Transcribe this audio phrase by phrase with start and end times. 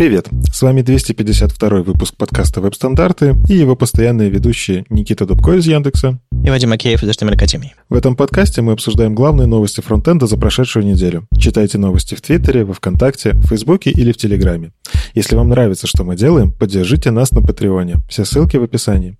[0.00, 0.30] Привет!
[0.50, 6.48] С вами 252 выпуск подкаста «Веб-стандарты» и его постоянные ведущие Никита Дубко из Яндекса и
[6.48, 7.74] Вадим Акеев из HTML Академии.
[7.90, 11.26] В этом подкасте мы обсуждаем главные новости фронтенда за прошедшую неделю.
[11.38, 14.72] Читайте новости в Твиттере, во Вконтакте, в Фейсбуке или в Телеграме.
[15.12, 17.96] Если вам нравится, что мы делаем, поддержите нас на Патреоне.
[18.08, 19.18] Все ссылки в описании.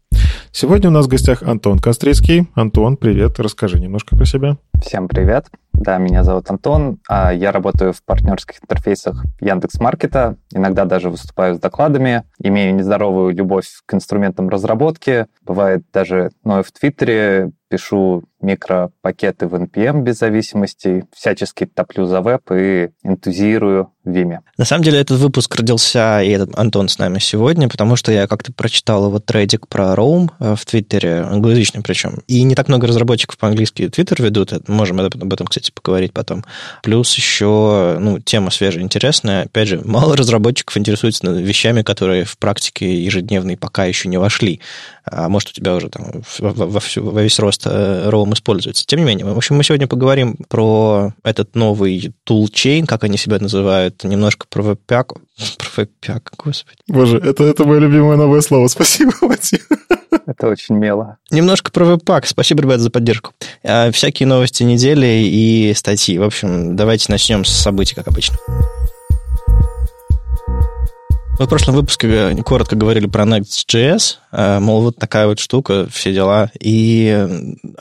[0.53, 2.49] Сегодня у нас в гостях Антон Кострицкий.
[2.55, 4.57] Антон, привет, расскажи немножко про себя.
[4.83, 5.47] Всем привет.
[5.73, 6.99] Да, меня зовут Антон.
[7.09, 10.37] А я работаю в партнерских интерфейсах Яндекс Маркета.
[10.53, 12.25] Иногда даже выступаю с докладами.
[12.43, 15.27] Имею нездоровую любовь к инструментам разработки.
[15.43, 22.21] Бывает даже, ну, и в Твиттере пишу микропакеты в NPM без зависимостей, всячески топлю за
[22.21, 24.39] веб и энтузиирую в Vime.
[24.57, 28.27] На самом деле этот выпуск родился, и этот Антон с нами сегодня, потому что я
[28.27, 32.23] как-то прочитал его трейдик про Roam э, в Твиттере, англоязычный причем.
[32.27, 36.45] И не так много разработчиков по-английски Твиттер ведут, можем об этом, кстати, поговорить потом.
[36.83, 39.45] Плюс еще, ну, тема свежая, интересная.
[39.45, 44.61] Опять же, мало разработчиков интересуются вещами, которые в практике ежедневной пока еще не вошли.
[45.05, 48.87] А может, у тебя уже там во, во, во весь рост Roam целом используется.
[48.87, 53.39] Тем не менее, в общем, мы сегодня поговорим про этот новый toolchain, как они себя
[53.39, 55.15] называют, немножко про веб-пяк.
[55.59, 56.77] Про веб-пяк, господи.
[56.89, 58.69] Боже, это, это мое любимое новое слово.
[58.69, 59.61] Спасибо, Вадим.
[60.27, 61.17] Это очень мило.
[61.31, 62.27] Немножко про веб-пак.
[62.27, 63.33] Спасибо, ребята, за поддержку.
[63.65, 66.19] А, всякие новости недели и статьи.
[66.19, 68.37] В общем, давайте начнем с событий, как обычно.
[71.41, 75.89] Мы в прошлом выпуске э, коротко говорили про Next.js, э, мол, вот такая вот штука,
[75.91, 76.51] все дела.
[76.61, 77.27] И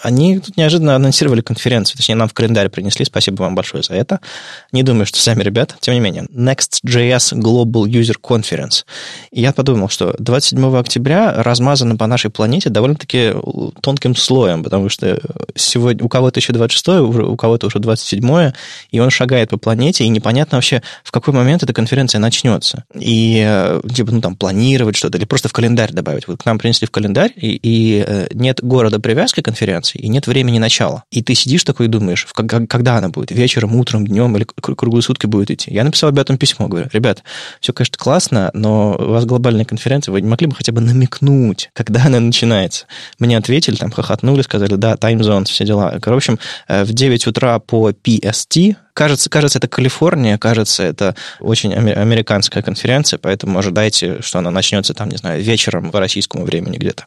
[0.02, 4.22] они тут неожиданно анонсировали конференцию, точнее, нам в календарь принесли, спасибо вам большое за это.
[4.72, 6.24] Не думаю, что сами ребята, тем не менее.
[6.34, 8.86] Next.js Global User Conference.
[9.32, 13.34] И я подумал, что 27 октября размазано по нашей планете довольно-таки
[13.82, 15.20] тонким слоем, потому что
[15.56, 18.54] сегодня у кого-то еще 26 у кого-то уже 27
[18.92, 22.86] и он шагает по планете, и непонятно вообще, в какой момент эта конференция начнется.
[22.98, 26.28] И Э, типа, ну, там, планировать что-то, или просто в календарь добавить.
[26.28, 30.28] Вот к нам принесли в календарь, и, и э, нет города привязки конференции, и нет
[30.28, 31.04] времени начала.
[31.10, 33.32] И ты сидишь такой и думаешь, когда она будет?
[33.32, 35.74] Вечером, утром, днем или круглые сутки будет идти?
[35.74, 37.24] Я написал этом письмо, говорю, ребят,
[37.60, 41.72] все, конечно, классно, но у вас глобальная конференция, вы не могли бы хотя бы намекнуть,
[41.74, 42.86] когда она начинается?
[43.18, 45.98] Мне ответили, там, хохотнули, сказали, да, time zones, все дела.
[46.02, 51.74] Короче, в э, в 9 утра по PST Кажется, кажется, это Калифорния, кажется, это очень
[51.74, 57.06] американская конференция, поэтому ожидайте, что она начнется там, не знаю, вечером по российскому времени где-то.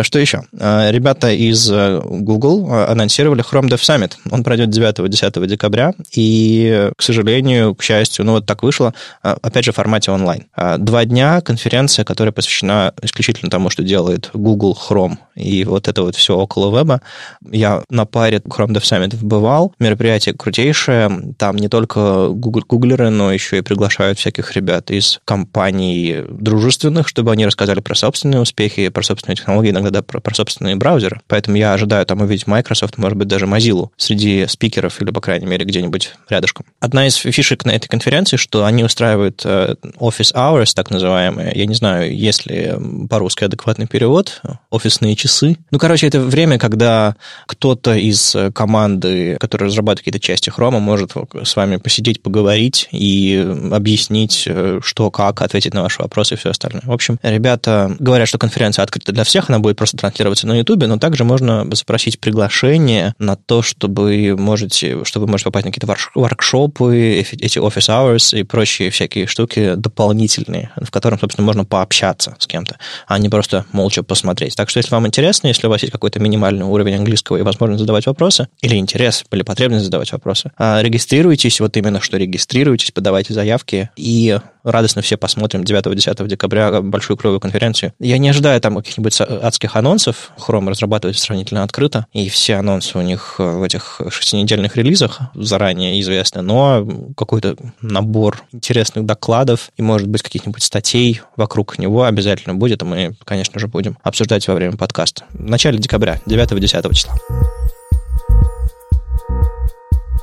[0.00, 0.42] Что еще?
[0.58, 4.14] А, ребята из э, Google а, анонсировали Chrome Dev Summit.
[4.32, 8.92] Он пройдет 9-10 декабря, и, к сожалению, к счастью, ну вот так вышло,
[9.22, 10.48] а, опять же, в формате онлайн.
[10.78, 16.16] Два дня конференция, которая посвящена исключительно тому, что делает Google Chrome, и вот это вот
[16.16, 17.02] все около веба.
[17.48, 23.58] Я на паре Chrome Dev Summit бывал, мероприятие крутейшее, там не только гуглеры, но еще
[23.58, 29.36] и приглашают всяких ребят из компаний дружественных, чтобы они рассказали про собственные успехи, про собственные
[29.36, 31.20] технологии, иногда про, про собственные браузеры.
[31.28, 35.46] Поэтому я ожидаю там увидеть Microsoft, может быть, даже Mozilla среди спикеров или, по крайней
[35.46, 36.66] мере, где-нибудь рядышком.
[36.80, 41.52] Одна из фишек на этой конференции, что они устраивают э, Office Hours, так называемые.
[41.54, 42.72] Я не знаю, есть ли
[43.08, 44.42] по-русски адекватный перевод.
[44.70, 45.56] Офисные часы.
[45.70, 47.16] Ну, короче, это время, когда
[47.46, 53.46] кто-то из команды, который разрабатывает какие-то части Chrome, может может с вами посидеть, поговорить и
[53.72, 56.82] объяснить, э, что, как, ответить на ваши вопросы и все остальное.
[56.84, 60.86] В общем, ребята говорят, что конференция открыта для всех, она будет просто транслироваться на YouTube,
[60.86, 67.20] но также можно запросить приглашение на то, чтобы можете, чтобы можете попасть на какие-то воркшопы,
[67.20, 72.76] эти office hours и прочие всякие штуки дополнительные, в которых, собственно, можно пообщаться с кем-то,
[73.06, 74.56] а не просто молча посмотреть.
[74.56, 77.80] Так что, если вам интересно, если у вас есть какой-то минимальный уровень английского и возможность
[77.80, 83.32] задавать вопросы, или интерес, или потребность задавать вопросы, а, регистрируйтесь, вот именно что регистрируйтесь, подавайте
[83.32, 87.94] заявки, и радостно все посмотрим 9-10 декабря большую клевую конференцию.
[88.00, 90.32] Я не ожидаю там каких-нибудь адских анонсов.
[90.38, 96.42] Chrome разрабатывает сравнительно открыто, и все анонсы у них в этих шестинедельных релизах заранее известны,
[96.42, 96.86] но
[97.16, 103.14] какой-то набор интересных докладов и, может быть, каких-нибудь статей вокруг него обязательно будет, и мы,
[103.24, 105.24] конечно же, будем обсуждать во время подкаста.
[105.30, 107.14] В начале декабря, 9-10 числа.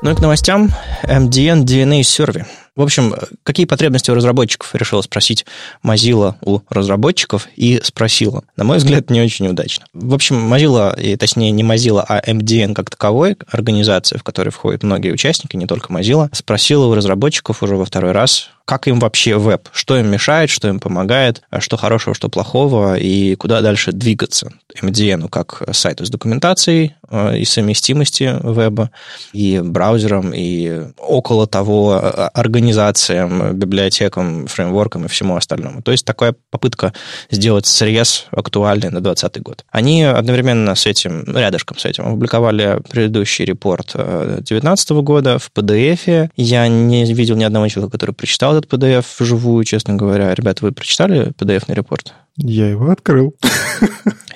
[0.07, 0.69] Ну и к новостям.
[1.03, 2.45] MDN DNA Survey.
[2.77, 5.47] В общем, какие потребности у разработчиков, решила спросить
[5.83, 8.43] Mozilla у разработчиков и спросила.
[8.55, 9.87] На мой взгляд, не очень удачно.
[9.93, 14.83] В общем, Mozilla, и точнее не Mozilla, а MDN как таковой, организация, в которой входят
[14.83, 19.37] многие участники, не только Mozilla, спросила у разработчиков уже во второй раз, как им вообще
[19.37, 24.51] веб, что им мешает, что им помогает, что хорошего, что плохого, и куда дальше двигаться.
[24.81, 28.91] MDN как сайту с документацией э, и совместимости веба,
[29.31, 31.93] и браузером, и около того
[32.33, 35.81] организации организациям, библиотекам, фреймворкам и всему остальному.
[35.81, 36.93] То есть такая попытка
[37.31, 39.65] сделать срез актуальный на 2020 год.
[39.71, 46.29] Они одновременно с этим, рядышком с этим, опубликовали предыдущий репорт 2019 года в PDF.
[46.35, 50.33] Я не видел ни одного человека, который прочитал этот PDF вживую, честно говоря.
[50.33, 52.13] Ребята, вы прочитали PDF-ный репорт?
[52.35, 53.33] Я его открыл.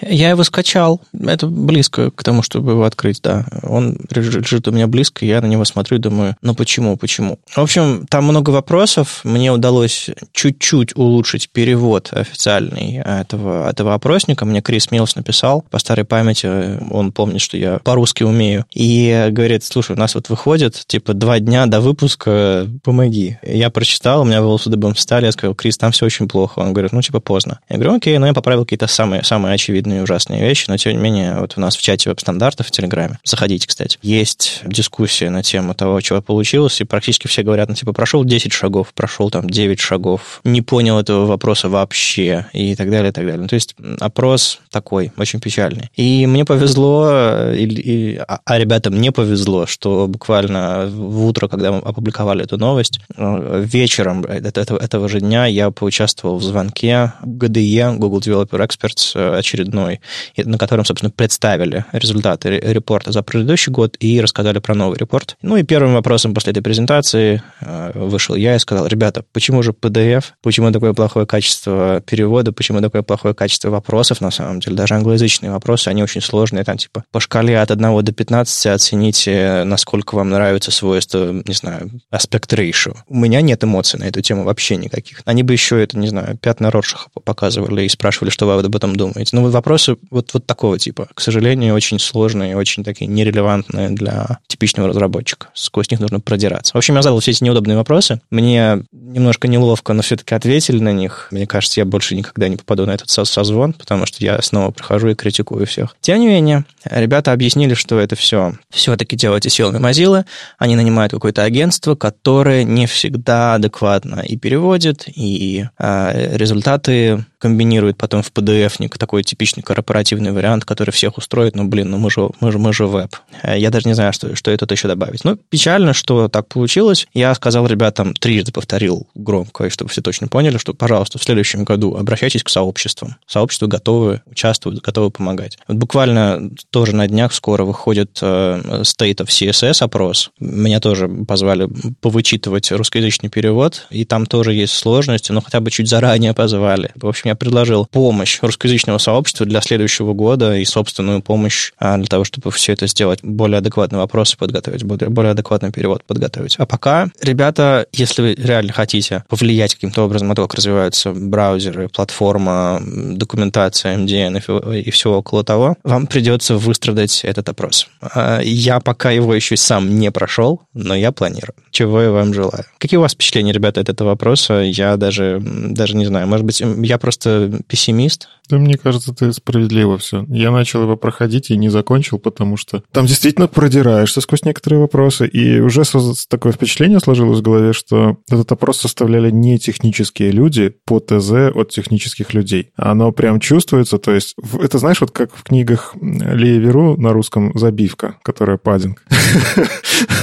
[0.01, 1.01] Я его скачал.
[1.19, 3.45] Это близко к тому, чтобы его открыть, да.
[3.63, 7.39] Он лежит у меня близко, я на него смотрю и думаю, ну почему, почему?
[7.53, 9.21] В общем, там много вопросов.
[9.23, 14.45] Мне удалось чуть-чуть улучшить перевод официальный этого, этого опросника.
[14.45, 15.63] Мне Крис Милс написал.
[15.69, 18.65] По старой памяти он помнит, что я по-русски умею.
[18.71, 23.37] И говорит, слушай, у нас вот выходит, типа, два дня до выпуска, помоги.
[23.43, 26.59] Я прочитал, у меня волосы дыбом встали, я сказал, Крис, там все очень плохо.
[26.59, 27.59] Он говорит, ну, типа, поздно.
[27.69, 30.93] Я говорю, окей, ну, я поправил какие-то самые, самые очевидные и ужасные вещи, но, тем
[30.93, 35.43] не менее, вот у нас в чате веб-стандартов в Телеграме, заходите, кстати, есть дискуссия на
[35.43, 39.49] тему того, чего получилось, и практически все говорят, ну, типа, прошел 10 шагов, прошел там
[39.49, 43.41] 9 шагов, не понял этого вопроса вообще, и так далее, и так далее.
[43.41, 45.89] Ну, то есть опрос такой, очень печальный.
[45.95, 51.71] И мне повезло, и, и, а, а ребятам не повезло, что буквально в утро, когда
[51.71, 57.95] мы опубликовали эту новость, э, вечером этого, этого же дня я поучаствовал в звонке GDE,
[57.97, 59.39] Google Developer Experts э,
[59.81, 59.99] очередной,
[60.37, 65.35] на котором, собственно, представили результаты репорта за предыдущий год и рассказали про новый репорт.
[65.41, 69.71] Ну и первым вопросом после этой презентации э, вышел я и сказал, ребята, почему же
[69.71, 74.95] PDF, почему такое плохое качество перевода, почему такое плохое качество вопросов, на самом деле, даже
[74.95, 80.15] англоязычные вопросы, они очень сложные, там типа по шкале от 1 до 15 оцените, насколько
[80.15, 82.95] вам нравится свойство, не знаю, аспект ratio.
[83.07, 85.21] У меня нет эмоций на эту тему вообще никаких.
[85.25, 88.95] Они бы еще это, не знаю, пятна Роршаха показывали и спрашивали, что вы об этом
[88.95, 89.35] думаете.
[89.35, 91.07] Ну, вот вопросы вот, вот такого типа.
[91.13, 95.47] К сожалению, очень сложные, очень такие нерелевантные для типичного разработчика.
[95.53, 96.73] Сквозь них нужно продираться.
[96.73, 98.19] В общем, я задал все эти неудобные вопросы.
[98.29, 101.29] Мне немножко неловко, но все-таки ответили на них.
[101.31, 105.09] Мне кажется, я больше никогда не попаду на этот созвон, потому что я снова прихожу
[105.09, 105.95] и критикую всех.
[106.01, 110.25] Тем не менее, ребята объяснили, что это все все-таки делаете силами Mozilla.
[110.57, 118.21] Они нанимают какое-то агентство, которое не всегда адекватно и переводит, и э, результаты комбинирует потом
[118.21, 121.55] в PDF-ник такой типичный корпоративный вариант, который всех устроит.
[121.55, 123.15] Ну, блин, ну мы же, мы же, мы же веб.
[123.41, 125.25] Э, я даже не знаю, что, что это еще добавить.
[125.25, 127.07] Ну, печально, что так получилось.
[127.13, 131.63] Я сказал ребятам, трижды повторил громко, и чтобы все точно поняли, что, пожалуйста, в следующем
[131.63, 133.15] году обращайтесь к сообществам.
[133.25, 135.57] Сообщества готовы участвовать, готовы помогать.
[135.67, 140.29] Вот буквально тоже на днях скоро выходит э, State of CSS опрос.
[140.39, 141.67] Меня тоже позвали
[142.01, 146.91] повычитывать русскоязычный перевод, и там тоже есть сложности, но хотя бы чуть заранее позвали.
[146.95, 152.07] В общем, я предложил помощь русскоязычного сообщества для следующего года и собственную помощь а, для
[152.07, 156.55] того, чтобы все это сделать, более адекватные вопросы подготовить, более адекватный перевод подготовить.
[156.57, 161.87] А пока, ребята, если вы реально хотите повлиять каким-то образом на то, как развиваются браузеры,
[161.87, 167.87] платформа, документация, MDN и все около того, вам придется выстрадать этот опрос.
[168.01, 171.55] А, я пока его еще сам не прошел, но я планирую.
[171.71, 172.65] Чего я вам желаю.
[172.77, 174.55] Какие у вас впечатления, ребята, от этого вопроса?
[174.55, 176.27] Я даже, даже не знаю.
[176.27, 178.27] Может быть, я просто просто пессимист?
[178.49, 180.25] Да, мне кажется, ты справедливо все.
[180.27, 185.25] Я начал его проходить и не закончил, потому что там действительно продираешься сквозь некоторые вопросы,
[185.27, 185.83] и уже
[186.27, 191.69] такое впечатление сложилось в голове, что этот опрос составляли не технические люди по ТЗ от
[191.69, 192.71] технических людей.
[192.75, 197.57] Оно прям чувствуется, то есть это знаешь, вот как в книгах Лея Веру на русском
[197.57, 199.03] «Забивка», которая паддинг.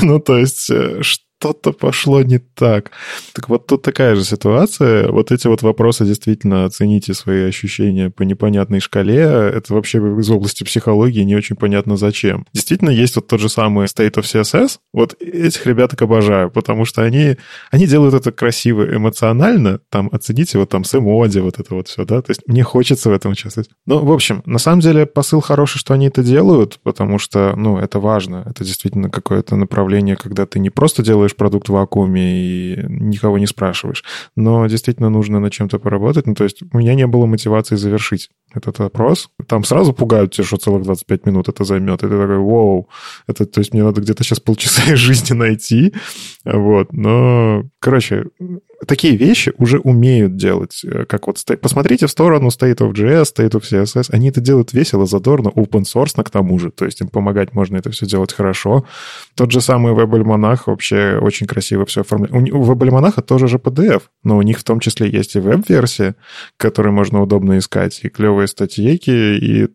[0.01, 1.03] Ну, то есть, э,
[1.39, 2.91] что-то пошло не так.
[3.33, 5.09] Так вот тут такая же ситуация.
[5.09, 9.21] Вот эти вот вопросы действительно оцените свои ощущения по непонятной шкале.
[9.21, 12.45] Это вообще из области психологии не очень понятно зачем.
[12.53, 14.79] Действительно, есть вот тот же самый State of CSS.
[14.93, 17.37] Вот этих ребяток обожаю, потому что они,
[17.71, 19.79] они делают это красиво, эмоционально.
[19.91, 22.21] Там оцените вот там с эмоди, вот это вот все, да.
[22.21, 23.71] То есть мне хочется в этом участвовать.
[23.87, 27.79] Ну, в общем, на самом деле посыл хороший, что они это делают, потому что, ну,
[27.79, 28.45] это важно.
[28.51, 33.39] Это действительно какое-то направление, когда ты не просто делаешь делаешь продукт в вакууме и никого
[33.39, 34.05] не спрашиваешь.
[34.37, 36.27] Но действительно нужно над чем-то поработать.
[36.27, 39.31] Ну, то есть у меня не было мотивации завершить этот опрос.
[39.47, 42.03] Там сразу пугают тебя, что целых 25 минут это займет.
[42.03, 42.89] И ты такой, вау,
[43.29, 45.95] это, то есть мне надо где-то сейчас полчаса из жизни найти.
[46.45, 48.25] Вот, но, короче,
[48.87, 50.83] такие вещи уже умеют делать.
[50.85, 54.09] Э, как вот, посмотрите в сторону State of JS, State of CSS.
[54.13, 56.71] Они это делают весело, задорно, open source к тому же.
[56.71, 58.85] То есть им помогать можно это все делать хорошо.
[59.35, 62.53] Тот же самый WebAlmanach вообще очень красиво все оформляет.
[62.53, 66.15] У WebAlmanach тоже же PDF, но у них в том числе есть и веб-версия,
[66.57, 69.69] которую можно удобно искать, и клевые статейки, и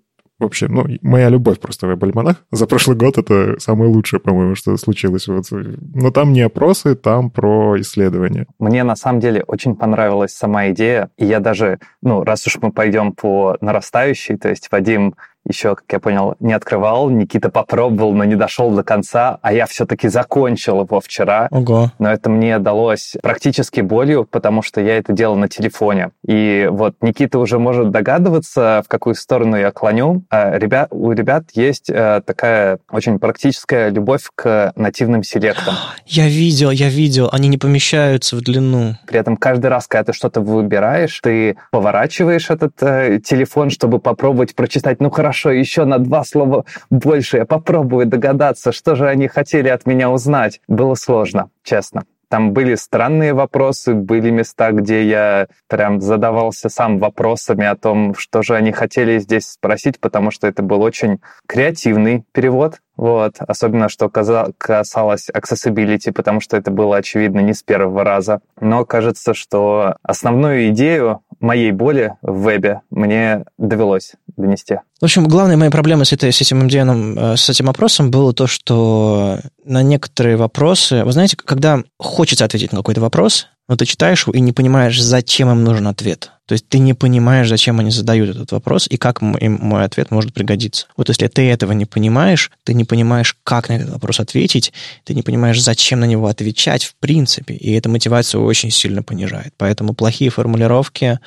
[0.43, 2.37] вообще, ну, моя любовь просто веб-альманах.
[2.51, 5.27] За прошлый год это самое лучшее, по-моему, что случилось.
[5.27, 5.45] Вот.
[5.51, 8.47] Но там не опросы, там про исследования.
[8.59, 12.71] Мне на самом деле очень понравилась сама идея, и я даже, ну, раз уж мы
[12.71, 17.09] пойдем по нарастающей, то есть Вадим еще, как я понял, не открывал.
[17.09, 21.47] Никита попробовал, но не дошел до конца, а я все-таки закончил его вчера.
[21.51, 21.91] Ого.
[21.99, 26.11] Но это мне далось практически болью, потому что я это делал на телефоне.
[26.25, 30.23] И вот Никита уже может догадываться, в какую сторону я клоню.
[30.29, 35.75] А ребят, у ребят есть э, такая очень практическая любовь к нативным селектам.
[36.05, 38.95] Я видел, я видел, они не помещаются в длину.
[39.07, 44.53] При этом каждый раз, когда ты что-то выбираешь, ты поворачиваешь этот э, телефон, чтобы попробовать
[44.53, 47.37] прочитать, ну хорошо, хорошо, еще на два слова больше.
[47.37, 50.61] Я попробую догадаться, что же они хотели от меня узнать.
[50.67, 52.03] Было сложно, честно.
[52.29, 58.41] Там были странные вопросы, были места, где я прям задавался сам вопросами о том, что
[58.41, 64.09] же они хотели здесь спросить, потому что это был очень креативный перевод, вот, особенно что
[64.09, 68.41] касалось accessibility, потому что это было очевидно не с первого раза.
[68.59, 74.79] Но кажется, что основную идею моей боли в вебе мне довелось донести.
[75.01, 78.33] В общем, главной моей проблемой с, этой, с этим MDN, э, с этим опросом было
[78.33, 81.03] то, что на некоторые вопросы...
[81.03, 85.49] Вы знаете, когда хочется ответить на какой-то вопрос, но ты читаешь и не понимаешь, зачем
[85.51, 86.31] им нужен ответ.
[86.45, 90.11] То есть ты не понимаешь, зачем они задают этот вопрос и как им мой ответ
[90.11, 90.87] может пригодиться.
[90.97, 94.73] Вот если ты этого не понимаешь, ты не понимаешь, как на этот вопрос ответить,
[95.05, 99.53] ты не понимаешь, зачем на него отвечать в принципе, и эта мотивация очень сильно понижает.
[99.57, 101.19] Поэтому плохие формулировки,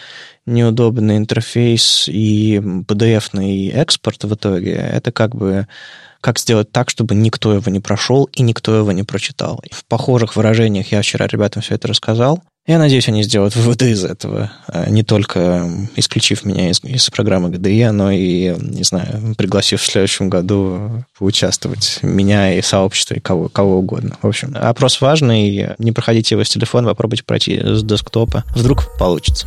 [0.44, 5.66] неудобный интерфейс и PDF-ный экспорт в итоге, это как бы
[6.20, 9.62] как сделать так, чтобы никто его не прошел и никто его не прочитал.
[9.70, 12.42] В похожих выражениях я вчера ребятам все это рассказал.
[12.66, 17.48] Я надеюсь, они сделают выводы из этого, а не только исключив меня из, из программы
[17.50, 23.48] ГДЕ, но и, не знаю, пригласив в следующем году поучаствовать меня и сообщество, и кого,
[23.48, 24.16] кого угодно.
[24.20, 28.42] В общем, опрос важный, не проходите его с телефона, попробуйте пройти с десктопа.
[28.56, 29.46] Вдруг получится.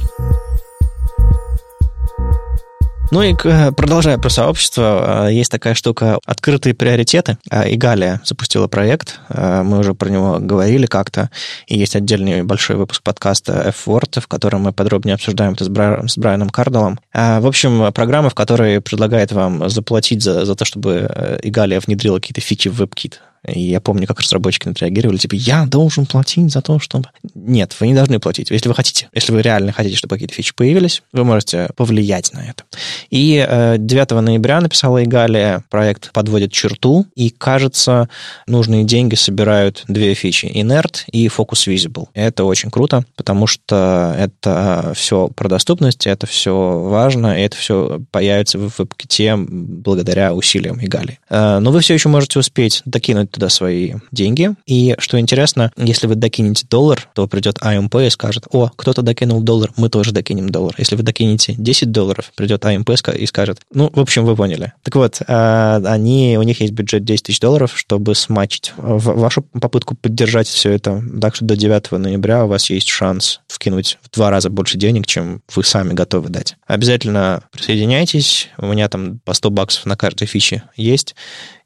[3.11, 7.37] Ну и продолжая про сообщество, а, есть такая штука «Открытые приоритеты».
[7.49, 11.31] А, и Галия запустила проект, мы уже про него говорили как-то,
[11.65, 16.07] и есть отдельный большой выпуск подкаста F-Word, в котором мы подробнее обсуждаем это с, Бра...
[16.07, 16.99] с Брайаном Кардалом.
[17.13, 22.19] В общем, программа, в которой предлагает вам заплатить за, за то, чтобы э, Игалия внедрила
[22.19, 23.15] какие-то фичи в WebKit.
[23.47, 27.09] И я помню, как разработчики на это реагировали, типа, я должен платить за то, чтобы...
[27.33, 28.51] Нет, вы не должны платить.
[28.51, 32.39] Если вы хотите, если вы реально хотите, чтобы какие-то фичи появились, вы можете повлиять на
[32.39, 32.63] это.
[33.09, 33.45] И
[33.77, 38.09] 9 э, ноября написала Игалия, проект подводит черту, и, кажется,
[38.47, 42.07] нужные деньги собирают две фичи, Inert и Focus Visible.
[42.13, 48.01] Это очень круто, потому что это все про доступность, это все важно, и это все
[48.11, 51.19] появится в WebKit благодаря усилиям Игалии.
[51.29, 54.51] Э, но вы все еще можете успеть докинуть закинуть туда свои деньги.
[54.65, 59.41] И что интересно, если вы докинете доллар, то придет AMP и скажет, о, кто-то докинул
[59.41, 60.75] доллар, мы тоже докинем доллар.
[60.77, 64.73] Если вы докинете 10 долларов, придет AMP и скажет, ну, в общем, вы поняли.
[64.83, 69.95] Так вот, а, они, у них есть бюджет 10 тысяч долларов, чтобы смачить вашу попытку
[69.95, 71.01] поддержать все это.
[71.21, 75.05] Так что до 9 ноября у вас есть шанс вкинуть в два раза больше денег,
[75.05, 76.55] чем вы сами готовы дать.
[76.67, 78.49] Обязательно присоединяйтесь.
[78.57, 81.15] У меня там по 100 баксов на каждой фиче есть.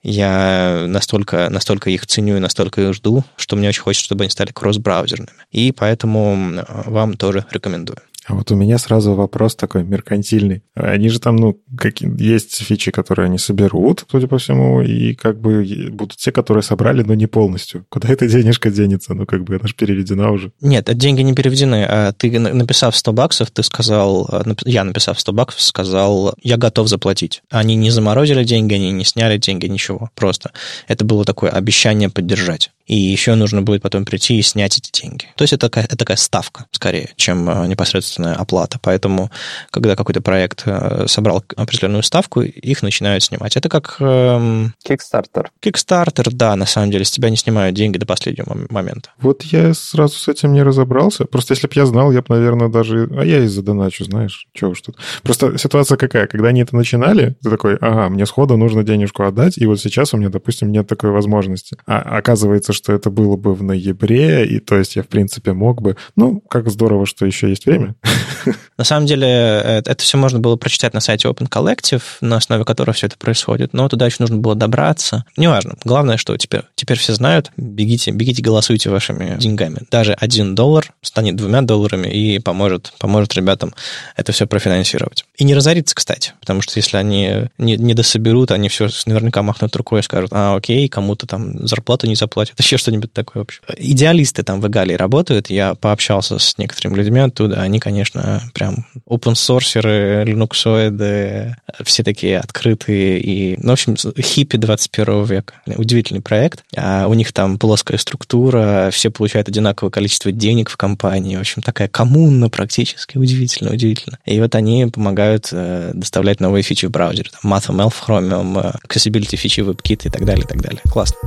[0.03, 4.29] Я настолько, настолько их ценю и настолько их жду, что мне очень хочется, чтобы они
[4.29, 5.31] стали кросс-браузерными.
[5.51, 7.98] И поэтому вам тоже рекомендую.
[8.25, 10.63] А вот у меня сразу вопрос такой меркантильный.
[10.75, 15.39] Они же там, ну, какие, есть фичи, которые они соберут, судя по всему, и как
[15.39, 17.86] бы будут те, которые собрали, но не полностью.
[17.89, 19.13] Куда эта денежка денется?
[19.13, 20.51] Ну, как бы она же переведена уже.
[20.62, 21.86] Нет, деньги не переведены.
[21.88, 26.88] А ты, написав 100 баксов, ты сказал, а, я написав 100 баксов, сказал, я готов
[26.88, 27.44] заплатить.
[27.50, 30.10] Они не заморозили деньги, они не сняли деньги, ничего.
[30.15, 30.51] Просто
[30.88, 35.25] это было такое обещание поддержать и еще нужно будет потом прийти и снять эти деньги.
[35.36, 38.80] То есть это такая, это такая ставка, скорее, чем э, непосредственная оплата.
[38.82, 39.32] Поэтому,
[39.72, 43.56] когда какой-то проект э, собрал определенную ставку, их начинают снимать.
[43.56, 43.96] Это как...
[44.00, 44.74] Эм...
[44.88, 45.48] Kickstarter.
[45.62, 49.10] Kickstarter, да, на самом деле, с тебя не снимают деньги до последнего момента.
[49.20, 51.25] Вот я сразу с этим не разобрался.
[51.25, 53.10] Просто если бы я знал, я бы, наверное, даже...
[53.18, 54.98] А я и задоначу, знаешь, что уж тут.
[55.22, 56.28] Просто ситуация какая?
[56.28, 60.13] Когда они это начинали, ты такой, ага, мне сходу нужно денежку отдать, и вот сейчас
[60.13, 61.78] у меня, допустим, нет такой возможности.
[61.86, 65.82] А оказывается, что это было бы в ноябре, и то есть я, в принципе, мог
[65.82, 65.96] бы.
[66.15, 67.96] Ну, как здорово, что еще есть время.
[68.77, 72.65] На самом деле, э, это все можно было прочитать на сайте Open Collective, на основе
[72.65, 75.25] которого все это происходит, но туда еще нужно было добраться.
[75.38, 75.75] Неважно.
[75.84, 79.80] Главное, что теперь, теперь все знают, бегите, бегите, голосуйте вашими деньгами.
[79.92, 83.74] Даже один доллар станет двумя долларами и поможет, поможет ребятам
[84.15, 85.25] это все профинансировать.
[85.38, 89.75] И не разориться, кстати, потому что если они не, не дособерут, они все наверняка махнут
[89.75, 93.62] рукой и скажут, а, окей, кому-то там зарплату не заплатят, еще что-нибудь такое вообще.
[93.77, 99.34] Идеалисты там в Игалии работают, я пообщался с некоторыми людьми оттуда, они, конечно, прям open
[99.34, 105.55] sourceеры, линуксоиды, все такие открытые и, ну, в общем, хиппи 21 века.
[105.65, 106.63] Удивительный проект.
[106.75, 111.36] А у них там плоская структура, все получают одинаковое количество денег в компании.
[111.36, 113.17] В общем, такая коммуна практически.
[113.17, 114.20] Удивительно, удивительно.
[114.25, 117.29] И вот они помогают э, доставлять новые фичи в браузере.
[117.41, 120.82] Там MathML в Chromium, э, accessibility фичи WebKit и так далее, и так далее.
[120.91, 121.17] Классно.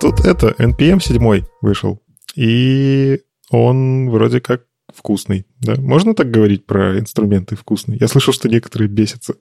[0.00, 2.02] Тут это, NPM 7 вышел.
[2.34, 4.62] И он вроде как
[4.94, 5.46] вкусный.
[5.60, 5.74] Да?
[5.76, 7.98] Можно так говорить про инструменты вкусные?
[8.00, 9.34] Я слышал, что некоторые бесятся.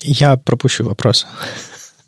[0.00, 1.26] Я пропущу вопрос.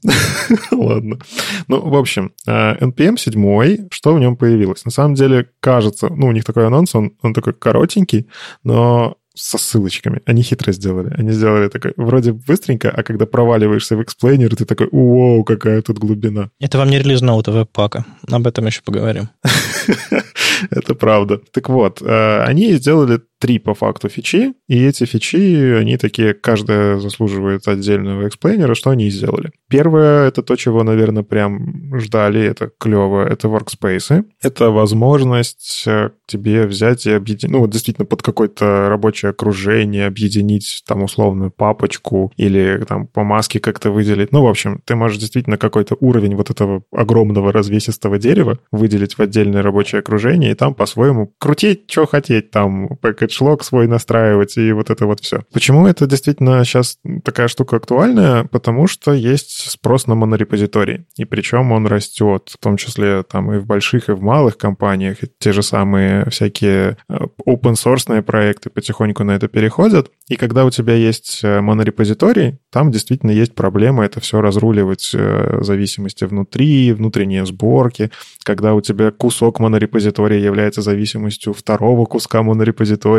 [0.71, 1.19] Ладно.
[1.67, 4.85] Ну, в общем, NPM 7, что в нем появилось?
[4.85, 8.29] На самом деле, кажется, ну, у них такой анонс, он, он такой коротенький,
[8.63, 10.21] но со ссылочками.
[10.27, 11.15] Они хитро сделали.
[11.17, 15.99] Они сделали такой, вроде быстренько, а когда проваливаешься в explainer, ты такой, уоу, какая тут
[15.99, 16.51] глубина.
[16.61, 18.05] Это вам не релиз ноута веб-пака.
[18.31, 19.29] Об этом еще поговорим.
[20.71, 21.41] Это правда.
[21.53, 26.99] Так вот, э, они сделали три по факту фичи, и эти фичи, они такие, каждая
[26.99, 29.51] заслуживает отдельного эксплейнера, что они сделали.
[29.69, 34.25] Первое, это то, чего, наверное, прям ждали, это клево, это workspace.
[34.43, 40.83] Это возможность э, тебе взять и объединить, ну, вот действительно под какое-то рабочее окружение объединить
[40.87, 44.33] там условную папочку или там по маске как-то выделить.
[44.33, 49.21] Ну, в общем, ты можешь действительно какой-то уровень вот этого огромного развесистого дерева выделить в
[49.21, 52.89] отдельное рабочее окружение и там по-своему крутить, что хотеть, там
[53.29, 55.43] package свой настраивать и вот это вот все.
[55.53, 58.45] Почему это действительно сейчас такая штука актуальная?
[58.45, 63.59] Потому что есть спрос на монорепозиторий, и причем он растет, в том числе там и
[63.59, 69.25] в больших, и в малых компаниях, и те же самые всякие э, open-source проекты потихоньку
[69.25, 74.21] на это переходят, и когда у тебя есть э, монорепозиторий, там действительно есть проблема это
[74.21, 78.11] все разруливать э, зависимости внутри, внутренние сборки,
[78.45, 83.18] когда у тебя кусок монорепозитория является зависимостью второго куска монорепозитория,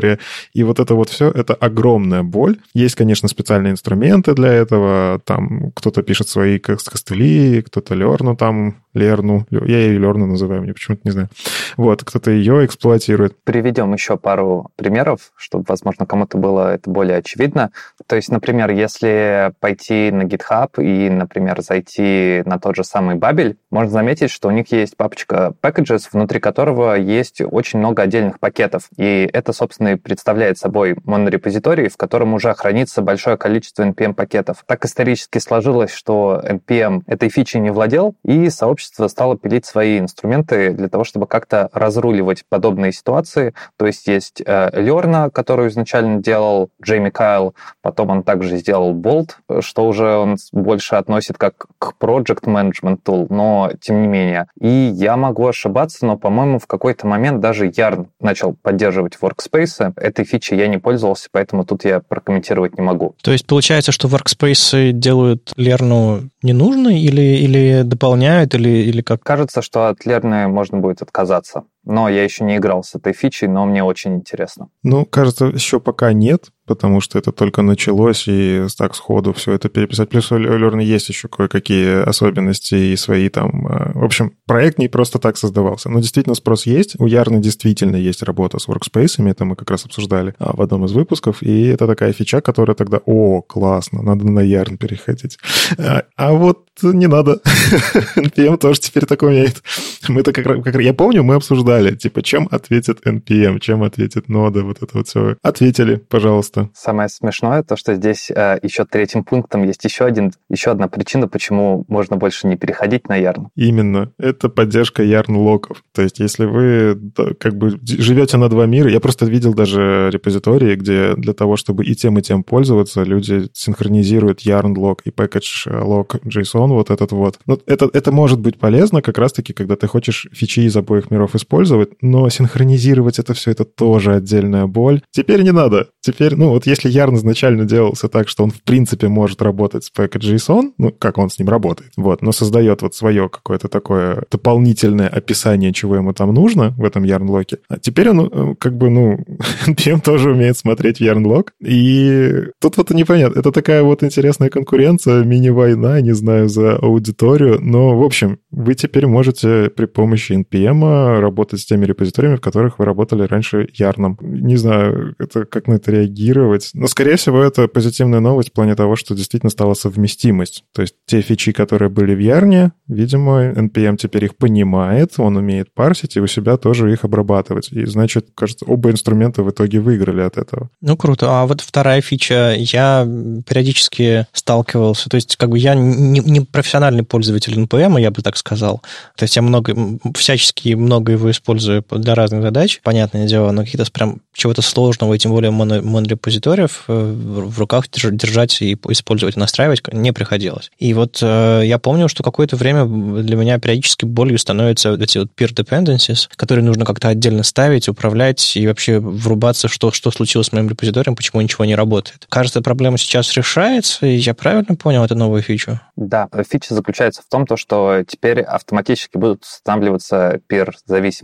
[0.53, 2.57] и вот это вот все, это огромная боль.
[2.73, 9.45] Есть, конечно, специальные инструменты для этого, там кто-то пишет свои костыли, кто-то лерну там, лерну,
[9.49, 11.29] я ее лерну называю, мне почему-то не знаю.
[11.77, 13.35] Вот, кто-то ее эксплуатирует.
[13.43, 17.71] Приведем еще пару примеров, чтобы, возможно, кому-то было это более очевидно.
[18.07, 23.57] То есть, например, если пойти на GitHub и, например, зайти на тот же самый Бабель,
[23.69, 28.89] можно заметить, что у них есть папочка packages, внутри которого есть очень много отдельных пакетов.
[28.97, 34.63] И это, собственно, и представляет собой монорепозиторий, в котором уже хранится большое количество NPM-пакетов.
[34.65, 40.71] Так исторически сложилось, что NPM этой фичи не владел, и сообщество стало пилить свои инструменты
[40.71, 43.53] для того, чтобы как-то разруливать подобные ситуации.
[43.77, 49.31] То есть есть э, Лерна, которую изначально делал Джейми Кайл, потом он также сделал Bolt,
[49.61, 54.47] что уже он больше относит как к Project Management Tool, но тем не менее.
[54.59, 59.78] И я могу ошибаться, но, по-моему, в какой-то момент даже Yarn начал поддерживать Workspace.
[59.95, 63.15] Этой фичи я не пользовался, поэтому тут я прокомментировать не могу.
[63.21, 69.21] То есть получается, что Workspace делают Лерну ненужной или, или дополняют, или, или как?
[69.23, 71.63] Кажется, что от Лерны можно будет отказаться.
[71.85, 74.69] Но я еще не играл с этой фичей, но мне очень интересно.
[74.83, 79.69] Ну, кажется, еще пока нет, потому что это только началось, и так сходу все это
[79.69, 80.09] переписать.
[80.09, 83.65] Плюс у Learn есть еще кое-какие особенности и свои там...
[83.67, 85.89] Э, в общем, проект не просто так создавался.
[85.89, 86.95] Но действительно спрос есть.
[86.99, 90.85] У Ярны действительно есть работа с workspace, это мы как раз обсуждали а, в одном
[90.85, 95.37] из выпусков, и это такая фича, которая тогда, о, классно, надо на Ярн переходить.
[95.77, 97.41] А, а вот не надо.
[98.15, 99.63] NPM тоже теперь так умеет.
[100.07, 104.77] Мы-то как, как я помню, мы обсуждали, типа, чем ответит NPM, чем ответит нода, вот
[104.81, 105.35] это вот все.
[105.41, 106.69] Ответили, пожалуйста.
[106.73, 111.27] Самое смешное то, что здесь э, еще третьим пунктом есть еще один, еще одна причина,
[111.27, 113.47] почему можно больше не переходить на Yarn.
[113.55, 114.11] Именно.
[114.17, 115.83] Это поддержка Yarn локов.
[115.93, 116.99] То есть, если вы
[117.39, 121.85] как бы живете на два мира, я просто видел даже репозитории, где для того, чтобы
[121.85, 127.11] и тем, и тем пользоваться, люди синхронизируют Yarn лог и package лог JSON, вот этот
[127.11, 127.39] вот.
[127.45, 131.35] Но это, это может быть полезно как раз-таки, когда ты хочешь фичи из обоих миров
[131.35, 135.01] использовать, использовать, но синхронизировать это все, это тоже отдельная боль.
[135.11, 135.87] Теперь не надо.
[136.01, 139.91] Теперь, ну вот если Yarn изначально делался так, что он в принципе может работать с
[139.91, 145.09] package.json, ну как он с ним работает, вот, но создает вот свое какое-то такое дополнительное
[145.09, 147.57] описание, чего ему там нужно в этом Yarn-локе.
[147.67, 149.17] А теперь он э, как бы, ну,
[149.67, 153.39] NPM тоже умеет смотреть в Yarn-лог, и тут вот непонятно.
[153.39, 159.07] Это такая вот интересная конкуренция, мини-война, не знаю, за аудиторию, но, в общем, вы теперь
[159.07, 164.17] можете при помощи NPM работать с теми репозиториями, в которых вы работали раньше Ярном.
[164.21, 166.71] Не знаю, это, как на это реагировать.
[166.73, 170.63] Но, скорее всего, это позитивная новость в плане того, что действительно стала совместимость.
[170.73, 175.73] То есть те фичи, которые были в Ярне, видимо, NPM теперь их понимает, он умеет
[175.73, 177.71] парсить, и у себя тоже их обрабатывать.
[177.71, 180.69] И, значит, кажется, оба инструмента в итоге выиграли от этого.
[180.81, 181.27] Ну, круто.
[181.29, 183.07] А вот вторая фича, я
[183.47, 188.37] периодически сталкивался, то есть как бы я не, не профессиональный пользователь NPM, я бы так
[188.37, 188.81] сказал.
[189.15, 189.75] То есть я много,
[190.15, 195.17] всячески много его использую для разных задач, понятное дело, но какие-то прям чего-то сложного, и
[195.17, 200.71] тем более моно, монорепозиториев э, в руках держать и использовать, и настраивать не приходилось.
[200.77, 205.29] И вот э, я помню, что какое-то время для меня периодически болью становятся эти вот
[205.37, 210.51] peer dependencies, которые нужно как-то отдельно ставить, управлять и вообще врубаться, что, что случилось с
[210.51, 212.25] моим репозиторием, почему ничего не работает.
[212.29, 215.79] Кажется, проблема сейчас решается, и я правильно понял эту новую фичу?
[215.95, 220.39] Да, фича заключается в том, то, что теперь автоматически будут устанавливаться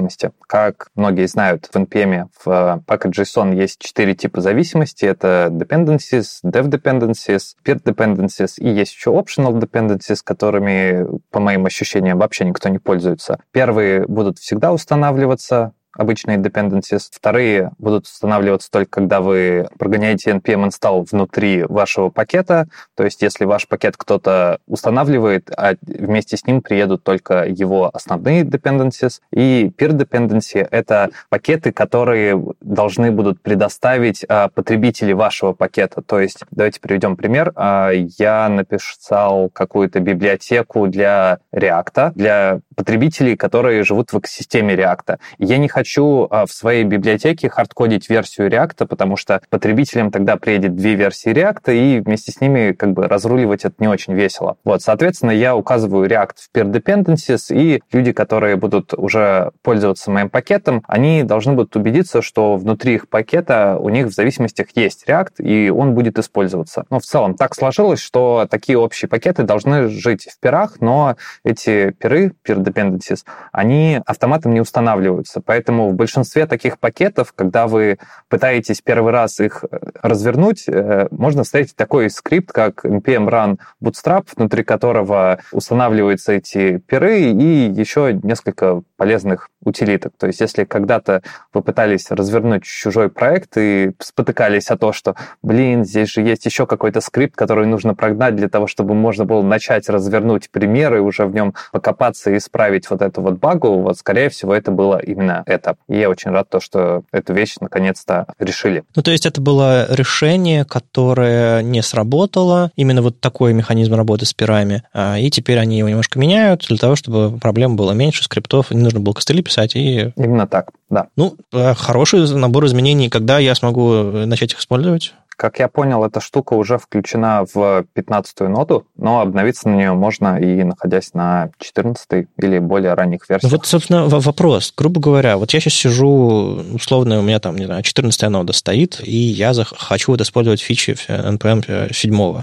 [0.05, 0.31] peer-зависимости.
[0.47, 5.05] Как многие знают, в NPM в package.json есть четыре типа зависимости.
[5.05, 12.17] Это dependencies, dev dependencies, peer dependencies и есть еще optional dependencies, которыми, по моим ощущениям,
[12.19, 13.39] вообще никто не пользуется.
[13.51, 17.09] Первые будут всегда устанавливаться, обычные dependencies.
[17.11, 22.67] Вторые будут устанавливаться только когда вы прогоняете npm install внутри вашего пакета.
[22.95, 28.43] То есть если ваш пакет кто-то устанавливает, а вместе с ним приедут только его основные
[28.43, 29.19] dependencies.
[29.31, 36.01] И peer dependency— это пакеты, которые должны будут предоставить а, потребители вашего пакета.
[36.01, 37.51] То есть давайте приведем пример.
[37.55, 45.17] А, я написал какую-то библиотеку для React, для потребителей, которые живут в экосистеме React.
[45.37, 45.84] Я не хочу
[46.29, 51.75] а, в своей библиотеке хардкодить версию React, потому что потребителям тогда приедет две версии React,
[51.75, 54.57] и вместе с ними как бы разруливать это не очень весело.
[54.63, 60.29] Вот, соответственно, я указываю React в peer dependencies, и люди, которые будут уже пользоваться моим
[60.29, 65.41] пакетом, они должны будут убедиться, что внутри их пакета у них в зависимостях есть React,
[65.43, 66.85] и он будет использоваться.
[66.89, 71.91] Но в целом так сложилось, что такие общие пакеты должны жить в пирах, но эти
[71.91, 75.41] пиры, peer dependencies, они автоматом не устанавливаются.
[75.41, 77.97] Поэтому в большинстве таких пакетов, когда вы
[78.29, 84.27] пытаетесь первый раз их э, развернуть, э, можно встретить такой скрипт, как npm run bootstrap,
[84.35, 90.13] внутри которого устанавливаются эти пиры и еще несколько полезных утилиток.
[90.17, 91.21] То есть если когда-то
[91.53, 96.67] вы пытались развернуть чужой проект и спотыкались о том, что, блин, здесь же есть еще
[96.67, 101.33] какой-то скрипт, который нужно прогнать для того, чтобы можно было начать развернуть примеры, уже в
[101.33, 105.64] нем покопаться и исправить вот эту вот багу, вот, скорее всего, это было именно это.
[105.87, 108.83] И я очень рад то, что эту вещь наконец-то решили.
[108.95, 114.33] Ну, то есть это было решение, которое не сработало, именно вот такой механизм работы с
[114.33, 118.71] пирами, а, и теперь они его немножко меняют для того, чтобы проблем было меньше, скриптов,
[118.71, 119.75] не нужно было костыли писать.
[119.75, 120.11] И...
[120.15, 121.07] Именно так, да.
[121.15, 123.09] Ну, э, хороший набор изменений.
[123.09, 123.93] Когда я смогу
[124.25, 125.13] начать их использовать?
[125.37, 130.39] Как я понял, эта штука уже включена в 15-ю ноду, но обновиться на нее можно
[130.39, 133.51] и находясь на 14 или более ранних версиях.
[133.51, 134.73] Вот, собственно, вопрос.
[134.75, 139.01] Грубо говоря, вот я сейчас сижу, условно, у меня там, не знаю, 14 нода стоит,
[139.03, 142.41] и я хочу вот использовать фичи NPM 7.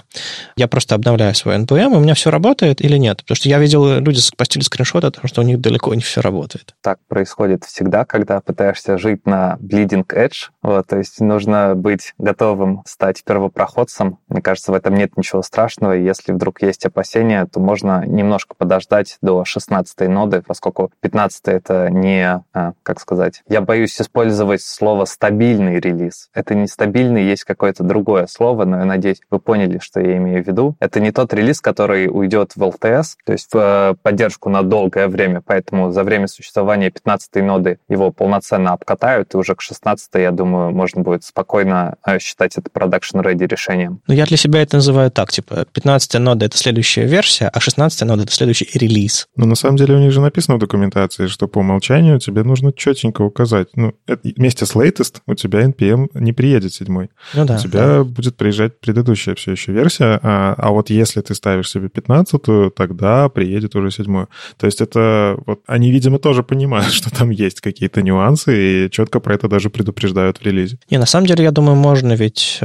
[0.56, 3.18] Я просто обновляю свой NPM, и у меня все работает или нет?
[3.22, 6.74] Потому что я видел, люди постили скриншоты, потому что у них далеко не все работает.
[6.82, 10.50] Так происходит всегда, когда пытаешься жить на bleeding edge.
[10.62, 14.18] Вот, то есть нужно быть готовым стать первопроходцем.
[14.28, 15.92] Мне кажется, в этом нет ничего страшного.
[15.92, 22.42] Если вдруг есть опасения, то можно немножко подождать до 16 ноды, поскольку 15 это не,
[22.52, 26.28] а, как сказать, я боюсь использовать слово «стабильный релиз».
[26.34, 30.42] Это не стабильный, есть какое-то другое слово, но я надеюсь, вы поняли, что я имею
[30.42, 30.76] в виду.
[30.80, 35.08] Это не тот релиз, который уйдет в LTS, то есть в э, поддержку на долгое
[35.08, 40.30] время, поэтому за время существования 15 ноды его полноценно обкатают, и уже к 16 я
[40.30, 44.00] думаю, можно будет спокойно э, считать это production-ready решением.
[44.06, 48.02] Ну, я для себя это называю так, типа, 15 нода— это следующая версия, а 16
[48.02, 49.26] нода— это следующий релиз.
[49.36, 52.72] Но на самом деле у них же написано в документации, что по умолчанию тебе нужно
[52.72, 53.68] четенько указать.
[53.74, 57.10] Ну, это, вместе с latest у тебя NPM не приедет седьмой.
[57.34, 57.56] Ну да.
[57.56, 58.04] У тебя да.
[58.04, 63.28] будет приезжать предыдущая все еще версия, а, а вот если ты ставишь себе 15 тогда
[63.28, 64.28] приедет уже седьмую.
[64.56, 69.20] То есть это вот они, видимо, тоже понимают, что там есть какие-то нюансы и четко
[69.20, 70.78] про это даже предупреждают в релизе.
[70.90, 72.58] Не, на самом деле, я думаю, можно ведь,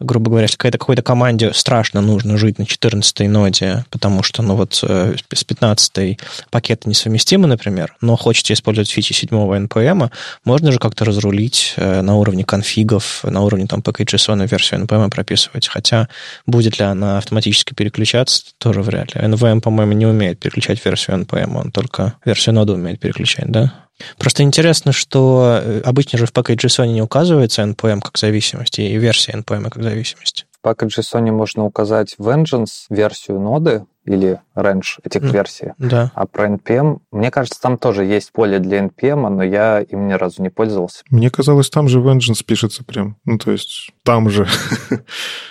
[0.00, 4.80] грубо говоря, если какой-то, команде страшно нужно жить на 14 ноде, потому что, ну вот,
[4.82, 6.18] э, с 15
[6.50, 10.10] пакеты несовместимы, например, но хочете использовать фичи 7 NPM,
[10.44, 15.68] можно же как-то разрулить э, на уровне конфигов, на уровне там PKJSON версию NPM прописывать.
[15.68, 16.08] Хотя
[16.46, 19.20] будет ли она автоматически переключаться, тоже вряд ли.
[19.20, 23.85] NVM, по-моему, не умеет переключать версию NPM, он только версию ноды умеет переключать, да?
[24.18, 29.32] Просто интересно, что э, обычно же в package.json не указывается NPM как зависимость и версия
[29.32, 30.46] NPM как зависимость.
[30.60, 35.32] В package.json можно указать vengeance версию ноды, или range этих mm.
[35.32, 35.72] версий.
[35.78, 36.12] Да.
[36.14, 40.12] А про NPM, мне кажется, там тоже есть поле для NPM, но я им ни
[40.12, 41.02] разу не пользовался.
[41.10, 43.16] Мне казалось, там же Vengeance пишется прям.
[43.24, 44.46] Ну, то есть там же.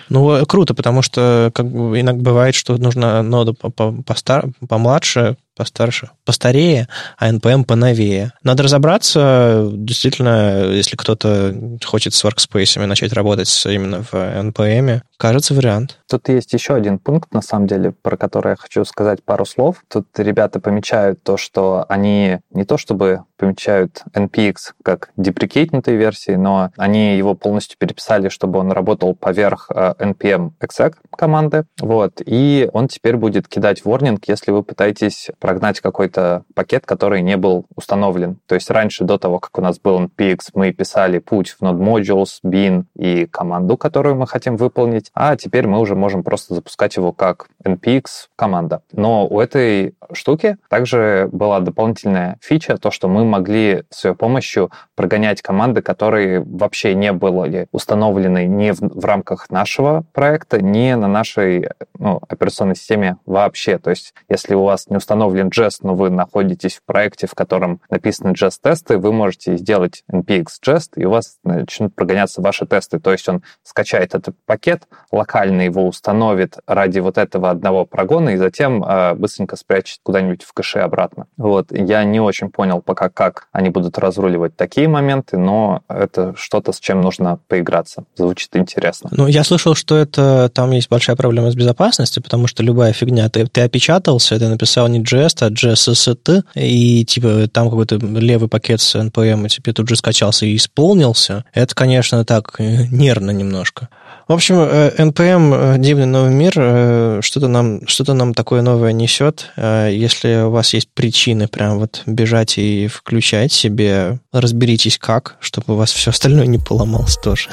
[0.08, 6.88] Ну, э, круто, потому что как бы иногда бывает, что нужно ноду помладше, постарше, постарее,
[7.18, 8.34] а NPM поновее.
[8.44, 16.00] Надо разобраться, действительно, если кто-то хочет с workspace начать работать именно в NPM, кажется вариант.
[16.10, 19.84] Тут есть еще один пункт, на самом деле, про который я хочу сказать пару слов.
[19.88, 26.71] Тут ребята помечают то, что они не то чтобы помечают NPX как деприкейтнутой версии, но
[26.78, 31.65] они его полностью переписали, чтобы он работал поверх э, npm exec команды.
[31.80, 32.21] Вот.
[32.26, 37.65] И он теперь будет кидать warning, если вы пытаетесь прогнать какой-то пакет, который не был
[37.76, 38.38] установлен.
[38.48, 41.80] То есть раньше, до того, как у нас был npx, мы писали путь в node
[41.80, 46.95] modules, bin и команду, которую мы хотим выполнить, а теперь мы уже можем просто запускать
[46.95, 48.04] его как npx
[48.36, 48.82] команда.
[48.91, 54.71] Но у этой штуки также была дополнительная фича, то, что мы могли с ее помощью
[54.95, 61.07] прогонять команды, которые вообще не были установлены ни в, в рамках нашего проекта, ни на
[61.07, 63.77] нашей ну, операционной системе вообще.
[63.77, 67.81] То есть, если у вас не установлен Jest, но вы находитесь в проекте, в котором
[67.89, 72.99] написаны Jest-тесты, вы можете сделать npx Jest, и у вас начнут прогоняться ваши тесты.
[72.99, 78.38] То есть он скачает этот пакет, локально его установит ради вот этого одного прогона, и
[78.38, 81.27] затем э, быстренько спрячет куда-нибудь в кэше обратно.
[81.38, 81.71] Вот.
[81.71, 86.80] Я не очень понял пока, как они будут разруливать такие моменты, но это что-то, с
[86.80, 88.04] чем нужно поиграться.
[88.15, 89.10] Звучит интересно.
[89.12, 93.30] Ну, я слышал, что это там есть большая проблема с безопасностью, потому что любая фигня,
[93.30, 98.82] ты, ты опечатался, ты написал не JS, а JSST, и типа там какой-то левый пакет
[98.82, 103.89] с NPM тебе тут же скачался и исполнился, это, конечно, так э, нервно немножко.
[104.28, 109.51] В общем, NPM э, дивный новый мир, э, что-то нам, что-то нам такое новое несет.
[109.56, 115.78] Если у вас есть причины прям вот бежать и включать себе, разберитесь как, чтобы у
[115.78, 117.52] вас все остальное не поломалось тоже.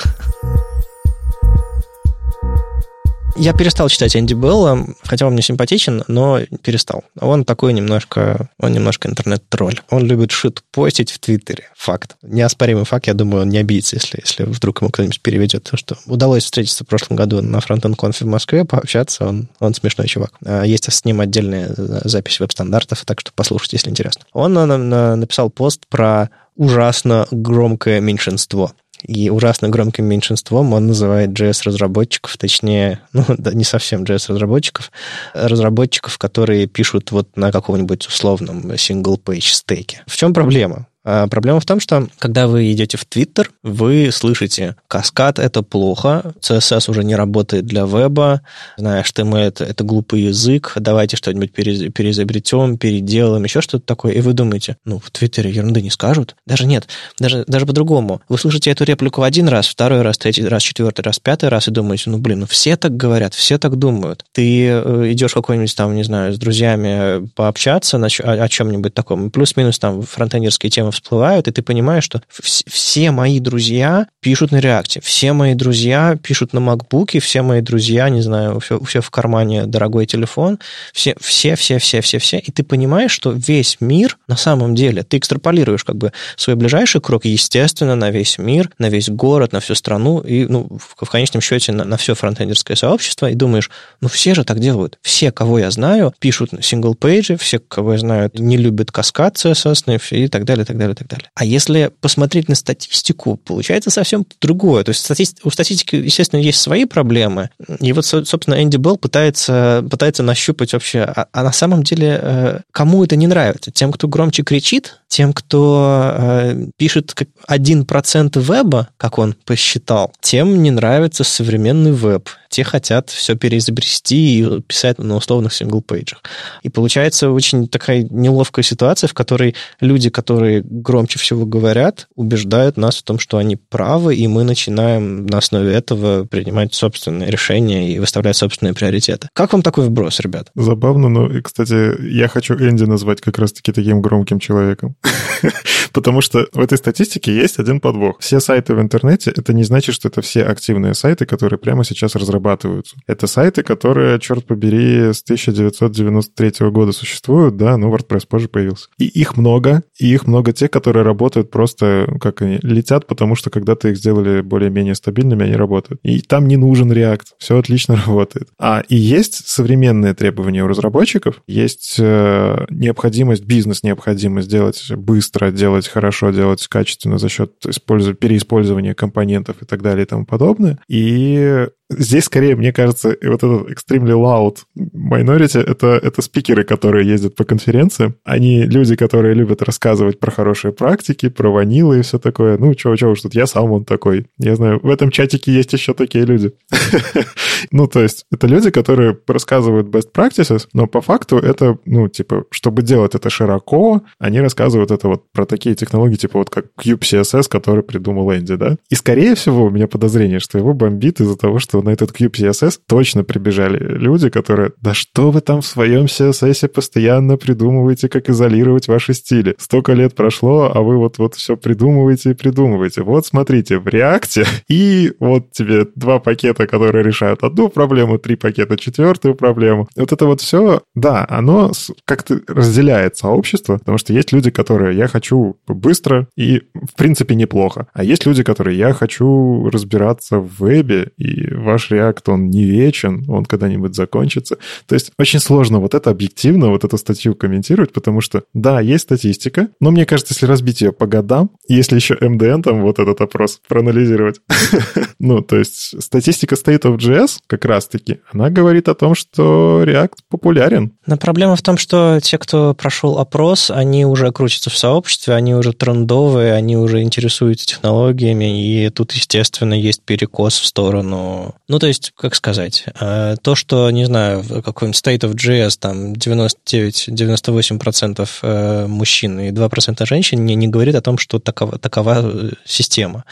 [3.36, 7.04] Я перестал читать Энди Белла, хотя он мне симпатичен, но перестал.
[7.18, 9.80] Он такой немножко, он немножко интернет-тролль.
[9.90, 11.64] Он любит шит постить в Твиттере.
[11.76, 12.16] Факт.
[12.22, 15.96] Неоспоримый факт, я думаю, он не обидится, если, если вдруг ему кто-нибудь переведет то, что
[16.06, 20.32] удалось встретиться в прошлом году на фронтенд конфе в Москве, пообщаться, он, он смешной чувак.
[20.44, 24.24] А, есть с ним отдельная запись веб-стандартов, так что послушайте, если интересно.
[24.32, 28.72] Он написал пост про ужасно громкое меньшинство.
[29.02, 34.90] И ужасно громким меньшинством он называет JS-разработчиков, точнее, ну, да, не совсем JS-разработчиков,
[35.34, 40.02] разработчиков, которые пишут вот на каком-нибудь условном single-page стеке.
[40.06, 40.86] В чем проблема?
[41.04, 46.32] А проблема в том, что когда вы идете в Твиттер, вы слышите, каскад— это плохо,
[46.40, 48.42] CSS уже не работает для веба,
[48.76, 54.32] знаешь, HTML— это, это глупый язык, давайте что-нибудь переизобретем, переделаем, еще что-то такое, и вы
[54.32, 56.36] думаете, ну, в Твиттере ерунды не скажут.
[56.46, 56.86] Даже нет,
[57.18, 58.22] даже, даже по-другому.
[58.28, 61.72] Вы слышите эту реплику один раз, второй раз, третий раз, четвертый раз, пятый раз, и
[61.72, 64.24] думаете, ну, блин, ну, все так говорят, все так думают.
[64.32, 69.80] Ты э, идешь какой-нибудь там, не знаю, с друзьями пообщаться о, о чем-нибудь таком, плюс-минус
[69.80, 75.32] там фронтендерские темы всплывают, и ты понимаешь, что все мои друзья пишут на реакте, все
[75.32, 80.06] мои друзья пишут на макбуке, все мои друзья, не знаю, все, все в кармане дорогой
[80.06, 80.58] телефон,
[80.92, 85.02] все, все, все, все, все, все, и ты понимаешь, что весь мир на самом деле,
[85.02, 89.60] ты экстраполируешь как бы свой ближайший крок, естественно, на весь мир, на весь город, на
[89.60, 93.70] всю страну, и ну, в, в конечном счете на, на все фронтендерское сообщество, и думаешь,
[94.00, 94.98] ну все же так делают.
[95.02, 100.00] Все, кого я знаю, пишут single-page и, все, кого я знаю, не любят каскад CSS
[100.10, 101.30] и так далее, и так далее далее, и так далее.
[101.34, 104.84] А если посмотреть на статистику, получается совсем другое.
[104.84, 107.50] То есть у статистики, естественно, есть свои проблемы.
[107.80, 112.60] И вот, собственно, Энди Белл пытается, пытается нащупать вообще, а, а на самом деле э,
[112.72, 113.70] кому это не нравится?
[113.70, 117.14] Тем, кто громче кричит, тем, кто э, пишет
[117.48, 122.28] 1% веба, как он посчитал, тем не нравится современный веб.
[122.52, 126.20] Те хотят все переизобрести и писать на условных single-page ах.
[126.62, 132.98] И получается очень такая неловкая ситуация, в которой люди, которые громче всего говорят, убеждают нас
[132.98, 137.98] в том, что они правы, и мы начинаем на основе этого принимать собственные решения и
[137.98, 139.30] выставлять собственные приоритеты.
[139.32, 140.50] Как вам такой вброс, ребят?
[140.54, 144.94] Забавно, но, кстати, я хочу Энди назвать как раз-таки таким громким человеком.
[145.92, 148.18] Потому что в этой статистике есть один подвох.
[148.20, 152.14] Все сайты в интернете, это не значит, что это все активные сайты, которые прямо сейчас
[152.42, 152.96] разрабатываются.
[153.06, 158.88] Это сайты, которые, черт побери, с 1993 года существуют, да, но WordPress позже появился.
[158.98, 163.50] И их много, и их много тех, которые работают просто, как они, летят, потому что
[163.50, 166.00] когда-то их сделали более-менее стабильными, они работают.
[166.02, 168.48] И там не нужен React, все отлично работает.
[168.58, 176.30] А и есть современные требования у разработчиков, есть э, необходимость, бизнес-необходимость делать быстро, делать хорошо,
[176.30, 180.78] делать качественно за счет переиспользования компонентов и так далее и тому подобное.
[180.88, 181.66] И
[181.98, 187.44] Здесь скорее, мне кажется, вот этот extremely loud minority это, это спикеры, которые ездят по
[187.44, 188.14] конференциям.
[188.24, 192.56] Они люди, которые любят рассказывать про хорошие практики, про ванилы и все такое.
[192.56, 194.28] Ну, чего, чего уж тут, я сам он такой.
[194.38, 196.52] Я знаю, в этом чатике есть еще такие люди.
[197.70, 202.44] Ну, то есть, это люди, которые рассказывают best practices, но по факту это, ну, типа,
[202.50, 207.00] чтобы делать это широко, они рассказывают это вот про такие технологии, типа вот как Cube
[207.00, 208.76] CSS, который придумал Энди, да?
[208.90, 212.32] И, скорее всего, у меня подозрение, что его бомбит из-за того, что на этот Cube
[212.32, 218.28] CSS точно прибежали люди, которые, да что вы там в своем CSS постоянно придумываете, как
[218.28, 219.54] изолировать ваши стили.
[219.58, 223.02] Столько лет прошло, а вы вот-вот все придумываете и придумываете.
[223.02, 228.76] Вот смотрите, в React и вот тебе два пакета, которые решают одну проблему, три пакета
[228.76, 229.88] четвертую проблему.
[229.96, 231.72] Вот это вот все, да, оно
[232.04, 237.88] как-то разделяет сообщество, потому что есть люди, которые я хочу быстро и в принципе неплохо,
[237.92, 243.24] а есть люди, которые я хочу разбираться в вебе и ваш React, он не вечен,
[243.28, 244.56] он когда-нибудь закончится.
[244.86, 249.04] То есть очень сложно вот это объективно, вот эту статью комментировать, потому что, да, есть
[249.04, 253.20] статистика, но мне кажется, если разбить ее по годам, если еще MDN там вот этот
[253.20, 254.40] опрос проанализировать,
[255.18, 260.18] ну, то есть статистика State of JS как раз-таки, она говорит о том, что React
[260.28, 260.92] популярен.
[261.06, 265.54] Но проблема в том, что те, кто прошел опрос, они уже крутятся в сообществе, они
[265.54, 271.86] уже трендовые, они уже интересуются технологиями, и тут, естественно, есть перекос в сторону ну, то
[271.86, 278.28] есть, как сказать, э, то, что, не знаю, в каком-нибудь State of JS там 99-98%
[278.42, 283.24] э, мужчин и 2% женщин, не, не говорит о том, что такова, такова э, система,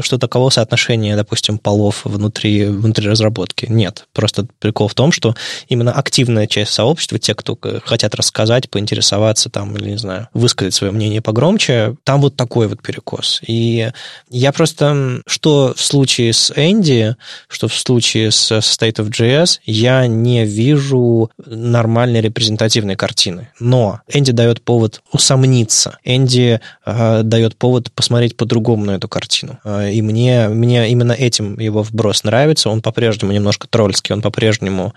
[0.00, 3.66] что таково соотношение, допустим, полов внутри, внутри разработки.
[3.68, 4.06] Нет.
[4.12, 5.36] Просто прикол в том, что
[5.68, 10.92] именно активная часть сообщества, те, кто хотят рассказать, поинтересоваться там, или, не знаю, высказать свое
[10.92, 13.40] мнение погромче, там вот такой вот перекос.
[13.46, 13.90] И
[14.28, 17.14] я просто, что в случае с Энди,
[17.48, 23.48] что в в случае с State of JS я не вижу нормальной репрезентативной картины.
[23.58, 25.96] Но Энди дает повод усомниться.
[26.04, 29.58] Энди э, дает повод посмотреть по-другому на эту картину.
[29.64, 32.68] Э, и мне, мне именно этим его вброс нравится.
[32.68, 34.92] Он по-прежнему немножко тролльский, он по-прежнему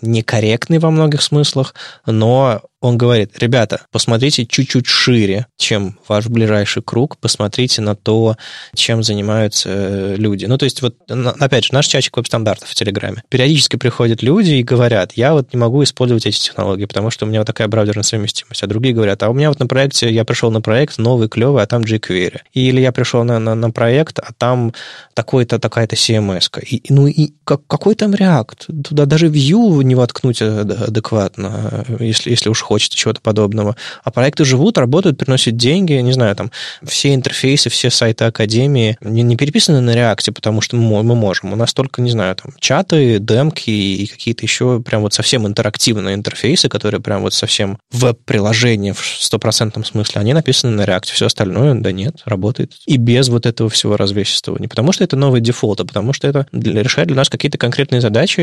[0.00, 1.74] некорректный во многих смыслах,
[2.06, 8.36] но он говорит, ребята, посмотрите чуть-чуть шире, чем ваш ближайший круг, посмотрите на то,
[8.74, 10.44] чем занимаются э, люди.
[10.44, 13.22] Ну, то есть, вот, опять же, наш чатик веб-стандартов в Телеграме.
[13.30, 17.28] Периодически приходят люди и говорят, я вот не могу использовать эти технологии, потому что у
[17.28, 18.62] меня вот такая браузерная совместимость.
[18.62, 21.62] А другие говорят, а у меня вот на проекте, я пришел на проект новый, клевый,
[21.62, 22.40] а там jQuery.
[22.52, 24.74] Или я пришел на, на, на проект, а там
[25.14, 26.50] такой-то, такая-то CMS.
[26.62, 28.82] И, ну, и как, какой там React?
[28.82, 33.76] Туда даже Vue не воткнуть адекватно, если, если уж хочешь хочется чего-то подобного.
[34.02, 36.50] А проекты живут, работают, приносят деньги, не знаю, там,
[36.82, 41.52] все интерфейсы, все сайты Академии не, не переписаны на реакте, потому что мы, мы можем.
[41.52, 46.16] У нас только, не знаю, там, чаты, демки и какие-то еще прям вот совсем интерактивные
[46.16, 51.12] интерфейсы, которые прям вот совсем веб-приложения в стопроцентном смысле, они написаны на реакте.
[51.12, 52.72] Все остальное, да нет, работает.
[52.86, 54.58] И без вот этого всего развесистого.
[54.58, 57.56] Не потому что это новый дефолт, а потому что это для, решает для нас какие-то
[57.56, 58.40] конкретные задачи,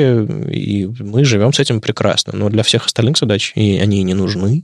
[0.50, 2.32] и мы живем с этим прекрасно.
[2.34, 4.21] Но для всех остальных задач и они не нужны?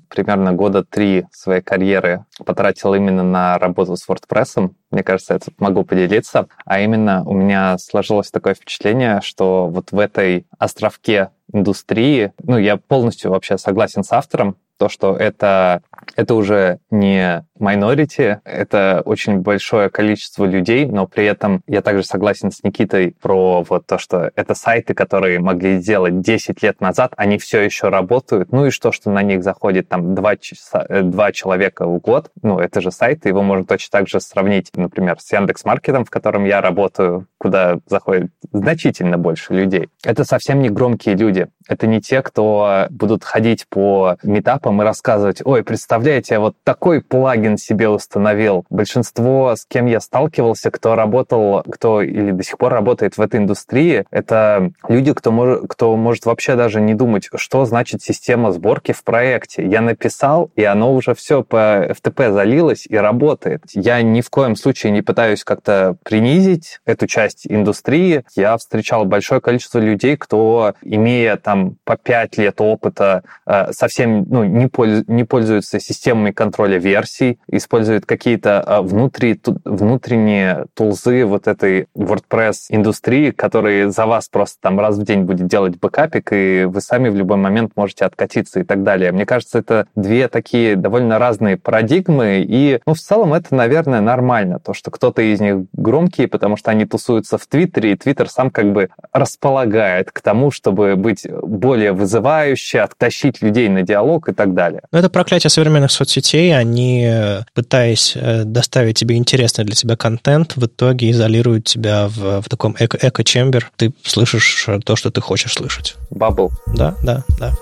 [0.10, 4.72] Примерно года три своей карьеры потратил именно на работу с WordPress.
[4.91, 6.48] Мне кажется, я тут могу поделиться.
[6.65, 12.78] А именно у меня сложилось такое впечатление, что вот в этой островке индустрии, ну, я
[12.78, 15.82] полностью вообще согласен с автором, то, что это,
[16.16, 22.52] это уже не minority, это очень большое количество людей, но при этом я также согласен
[22.52, 27.38] с Никитой про вот то, что это сайты, которые могли сделать 10 лет назад, они
[27.38, 31.86] все еще работают, ну и что, что на них заходит там 2, часа, 2 человека
[31.88, 36.06] в год, ну это же сайты, его можно точно так же сравнить, например, с Яндекс.Маркетом,
[36.06, 39.90] в котором я работаю, куда заходит значительно больше людей.
[40.04, 45.42] Это совсем не громкие люди, это не те, кто будут ходить по метапам и рассказывать,
[45.44, 48.65] ой, представляете, я вот такой плагин себе установил.
[48.69, 53.40] Большинство, с кем я сталкивался, кто работал, кто или до сих пор работает в этой
[53.40, 58.92] индустрии, это люди, кто, мож, кто может вообще даже не думать, что значит система сборки
[58.94, 59.65] в проекте.
[59.67, 63.63] Я написал, и оно уже все по FTP залилось и работает.
[63.73, 68.23] Я ни в коем случае не пытаюсь как-то принизить эту часть индустрии.
[68.36, 74.44] Я встречал большое количество людей, кто, имея там по 5 лет опыта э, совсем ну,
[74.44, 81.88] не, польз, не пользуются системами контроля версий, используют какие-то э, внутри, внутренние тулзы вот этой
[81.96, 87.10] WordPress-индустрии, которые за вас просто там раз в день будет делать бэкапик, и вы сами
[87.10, 89.12] в любой момент можете откатиться и так далее.
[89.12, 94.60] Мне кажется, это две такие довольно разные парадигмы, и ну, в целом это, наверное, нормально,
[94.60, 96.86] то, что кто-то из них громкие, потому что они
[97.18, 102.82] тусуются в Твиттере, и Твиттер сам как бы располагает к тому, чтобы быть более вызывающе,
[102.82, 104.82] оттащить людей на диалог и так далее.
[104.92, 106.56] Но это проклятие современных соцсетей.
[106.58, 107.10] Они,
[107.54, 112.76] пытаясь э, доставить тебе интересный для тебя контент, в итоге изолируют тебя в, в таком
[112.80, 113.72] эко-чембер.
[113.76, 115.96] Ты слышишь то, что ты хочешь слышать.
[116.10, 116.52] Бабл.
[116.68, 117.54] Да, да, да.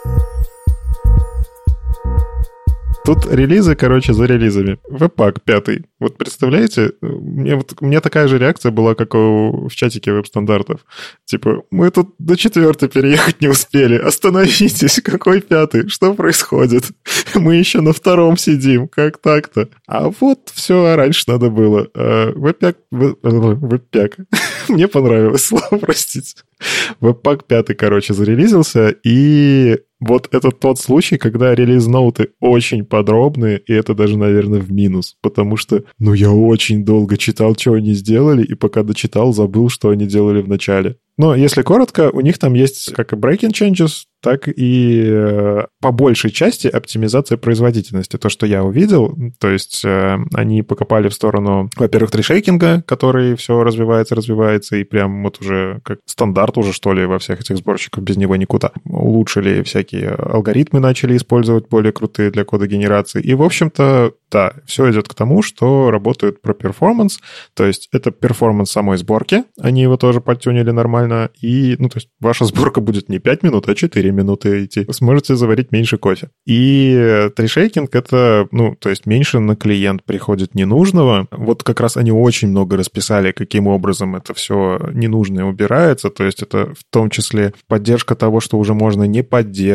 [3.05, 4.79] Тут релизы, короче, за релизами.
[4.89, 5.85] Веб-пак пятый.
[5.99, 10.79] Вот представляете, мне, вот, меня такая же реакция была, как у, в чатике веб-стандартов.
[11.23, 13.95] Типа, мы тут до четвертой переехать не успели.
[13.95, 15.87] Остановитесь, какой пятый?
[15.87, 16.85] Что происходит?
[17.35, 18.87] Мы еще на втором сидим.
[18.87, 19.69] Как так-то?
[19.85, 21.87] А вот все раньше надо было.
[21.93, 22.77] А, веб-пак...
[22.89, 24.17] Веб-пак.
[24.67, 26.41] Мне понравилось слово, простите.
[27.01, 33.93] Веб-пак пятый, короче, зарелизился, и вот это тот случай, когда релиз-ноуты очень подробные, и это
[33.93, 38.55] даже, наверное, в минус, потому что, ну, я очень долго читал, что они сделали, и
[38.55, 40.97] пока дочитал, забыл, что они делали в начале.
[41.17, 45.91] Но если коротко, у них там есть как и breaking changes, так и э, по
[45.91, 48.17] большей части оптимизация производительности.
[48.17, 53.63] То, что я увидел, то есть э, они покопали в сторону, во-первых, трешейкинга, который все
[53.63, 58.03] развивается, развивается, и прям вот уже как стандарт уже, что ли, во всех этих сборщиках,
[58.03, 58.71] без него никуда.
[58.83, 63.21] Улучшили всякие алгоритмы, начали использовать более крутые для кода генерации.
[63.21, 67.19] И, в общем-то, да, все идет к тому, что работают про performance,
[67.53, 72.09] то есть это performance самой сборки, они его тоже подтюнили нормально, и, ну, то есть
[72.19, 74.83] ваша сборка будет не 5 минут, а 4 минуты идти.
[74.85, 76.29] Вы сможете заварить меньше кофе.
[76.45, 81.27] И tree shaking— это, ну, то есть меньше на клиент приходит ненужного.
[81.31, 86.41] Вот как раз они очень много расписали, каким образом это все ненужное убирается, то есть
[86.41, 89.74] это в том числе поддержка того, что уже можно не поддерживать.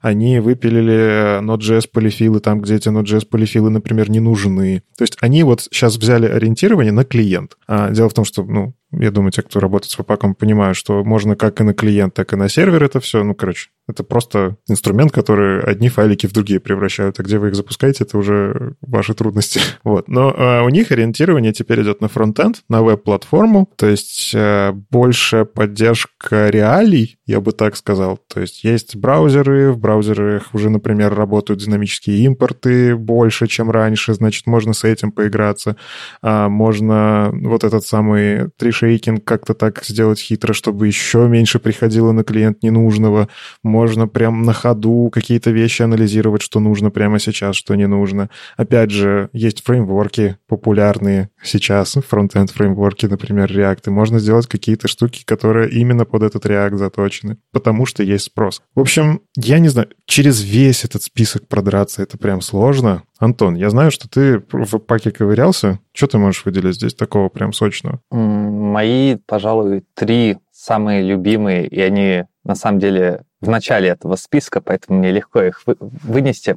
[0.00, 4.82] Они выпилили Node.js полифилы там, где эти Node.js полифилы, например, не нужны.
[4.96, 7.56] То есть они вот сейчас взяли ориентирование на клиент.
[7.66, 11.04] А дело в том, что, ну, я думаю, те, кто работает с веб понимают, что
[11.04, 13.24] можно как и на клиент, так и на сервер это все.
[13.24, 17.54] Ну, короче, это просто инструмент, который одни файлики в другие превращают, а где вы их
[17.54, 19.60] запускаете, это уже ваши трудности.
[19.84, 20.08] Вот.
[20.08, 25.44] Но а, у них ориентирование теперь идет на фронтенд, на веб-платформу, то есть а, больше
[25.44, 28.18] поддержка реалий, я бы так сказал.
[28.32, 34.46] То есть есть браузеры, в браузерах уже, например, работают динамические импорты больше, чем раньше, значит,
[34.46, 35.76] можно с этим поиграться.
[36.22, 42.24] А, можно вот этот самый трешейкинг как-то так сделать хитро, чтобы еще меньше приходило на
[42.24, 43.28] клиент ненужного
[43.74, 48.30] можно прям на ходу какие-то вещи анализировать, что нужно прямо сейчас, что не нужно.
[48.56, 55.24] Опять же, есть фреймворки популярные сейчас, фронтенд фреймворки, например, React, и можно сделать какие-то штуки,
[55.24, 58.62] которые именно под этот React заточены, потому что есть спрос.
[58.76, 63.02] В общем, я не знаю, через весь этот список продраться это прям сложно.
[63.18, 65.80] Антон, я знаю, что ты в паке ковырялся.
[65.92, 68.00] Что ты можешь выделить здесь такого прям сочного?
[68.12, 74.98] Мои, пожалуй, три самые любимые, и они на самом деле в начале этого списка, поэтому
[74.98, 76.56] мне легко их вынести.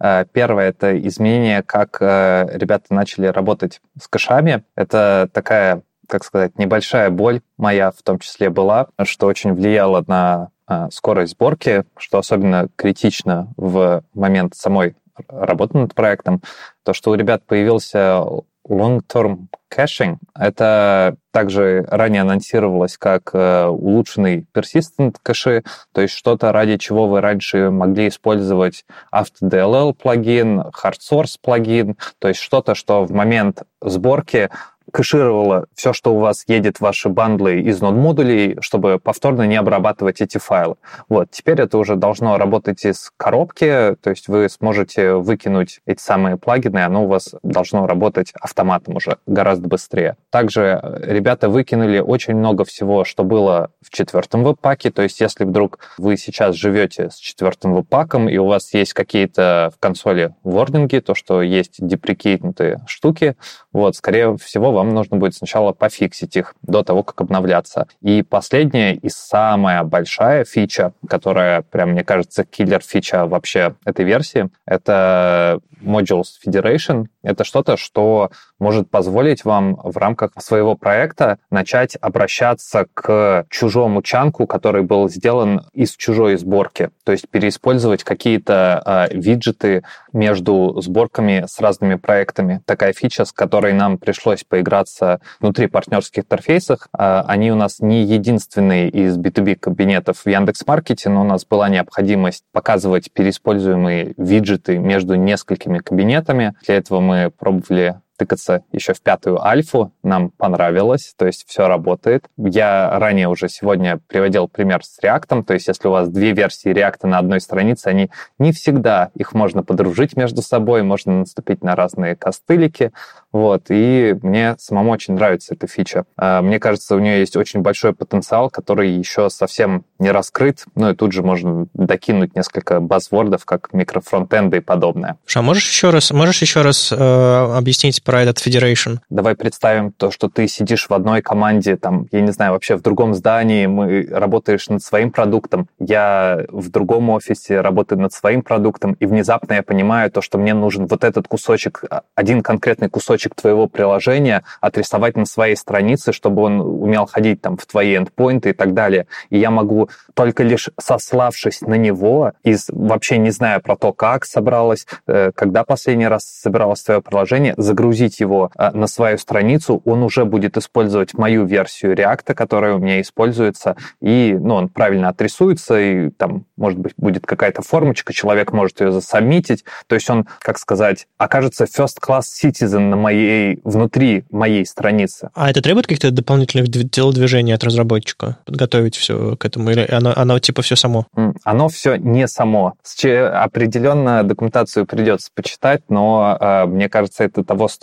[0.00, 4.64] Э, первое— это изменение, как э, ребята начали работать с кэшами.
[4.74, 10.48] Это такая, как сказать, небольшая боль моя в том числе была, что очень влияло на
[10.68, 14.96] э, скорость сборки, что особенно критично в момент самой
[15.28, 16.42] работы над проектом,
[16.84, 18.24] то, что у ребят появился
[18.68, 20.18] long-term caching.
[20.34, 27.20] Это также ранее анонсировалось как э, улучшенный persistent кэши, то есть что-то, ради чего вы
[27.20, 34.50] раньше могли использовать AutoDLL плагин, HardSource плагин, то есть что-то, что в момент сборки
[34.92, 40.20] кэшировало все, что у вас едет в ваши бандлы из нод-модулей, чтобы повторно не обрабатывать
[40.20, 40.76] эти файлы.
[41.08, 46.36] Вот, теперь это уже должно работать из коробки, то есть вы сможете выкинуть эти самые
[46.36, 50.16] плагины, и оно у вас должно работать автоматом уже гораздо быстрее.
[50.30, 55.44] Также э, ребята выкинули очень много всего, что было в четвертом веб-паке, то есть если
[55.44, 60.98] вдруг вы сейчас живете с четвертым веб-паком, и у вас есть какие-то в консоли ворнинги,
[60.98, 63.36] то, что есть деприкейтнутые штуки,
[63.72, 67.86] вот, скорее всего, вам нужно будет сначала пофиксить их до того, как обновляться.
[68.00, 75.60] И последняя и самая большая фича, которая, прям, мне кажется, киллер-фича вообще этой версии, это
[75.82, 77.06] Modules Federation.
[77.22, 84.46] Это что-то, что может позволить вам в рамках своего проекта начать обращаться к чужому чанку,
[84.46, 86.90] который был сделан из чужой сборки.
[87.04, 92.62] То есть переиспользовать какие-то э, виджеты между сборками с разными проектами.
[92.66, 96.88] Такая фича, с которой нам пришлось поиграться внутри партнерских интерфейсов.
[96.96, 101.68] Э, они у нас не единственные из B2B кабинетов в Яндекс.Маркете, но у нас была
[101.68, 106.54] необходимость показывать переиспользуемые виджеты между несколькими кабинетами.
[106.66, 109.92] Для этого мы пробовали тыкаться еще в пятую альфу.
[110.04, 112.26] Нам понравилось, то есть все работает.
[112.36, 116.72] Я ранее уже сегодня приводил пример с React, то есть если у вас две версии
[116.72, 121.74] React на одной странице, они не всегда, их можно подружить между собой, можно наступить на
[121.74, 122.92] разные костылики,
[123.32, 126.04] вот, и мне самому очень нравится эта фича.
[126.16, 130.90] А, мне кажется, у нее есть очень большой потенциал, который еще совсем не раскрыт, ну
[130.90, 135.16] и тут же можно докинуть несколько базвордов, как микрофронтенды и подобное.
[135.34, 138.98] А можешь еще раз, можешь еще раз э, объяснить про этот Federation?
[139.08, 142.82] Давай представим то, что ты сидишь в одной команде, там, я не знаю, вообще в
[142.82, 148.92] другом здании, мы работаешь над своим продуктом, я в другом офисе работаю над своим продуктом,
[149.00, 153.34] и внезапно я понимаю то, что мне нужен вот этот кусочек, а, один конкретный кусочек
[153.34, 158.52] твоего приложения отрисовать на своей странице, чтобы он умел ходить там в твои эндпоинты и
[158.52, 159.06] так далее.
[159.30, 164.26] И я могу только лишь сославшись на него и вообще не зная про то, как
[164.26, 170.02] собралось, э, когда последний раз собиралось твое приложение, загрузить его э, на свою страницу, он
[170.02, 175.80] уже будет использовать мою версию React, которая у меня используется, и ну, он правильно отрисуется,
[175.80, 180.58] и там, может быть, будет какая-то формочка, человек может ее засобмитить, то есть он, как
[180.58, 185.30] сказать, окажется first-class citizen на моей моей, внутри моей страницы.
[185.34, 188.38] А это требует каких-то дополнительных телодвижений от разработчика?
[188.44, 189.70] Подготовить все к этому?
[189.70, 191.06] Или оно, оно типа все само?
[191.44, 192.74] Оно все не само.
[193.02, 197.81] Определенно документацию придется почитать, но э, мне кажется, это того стоит.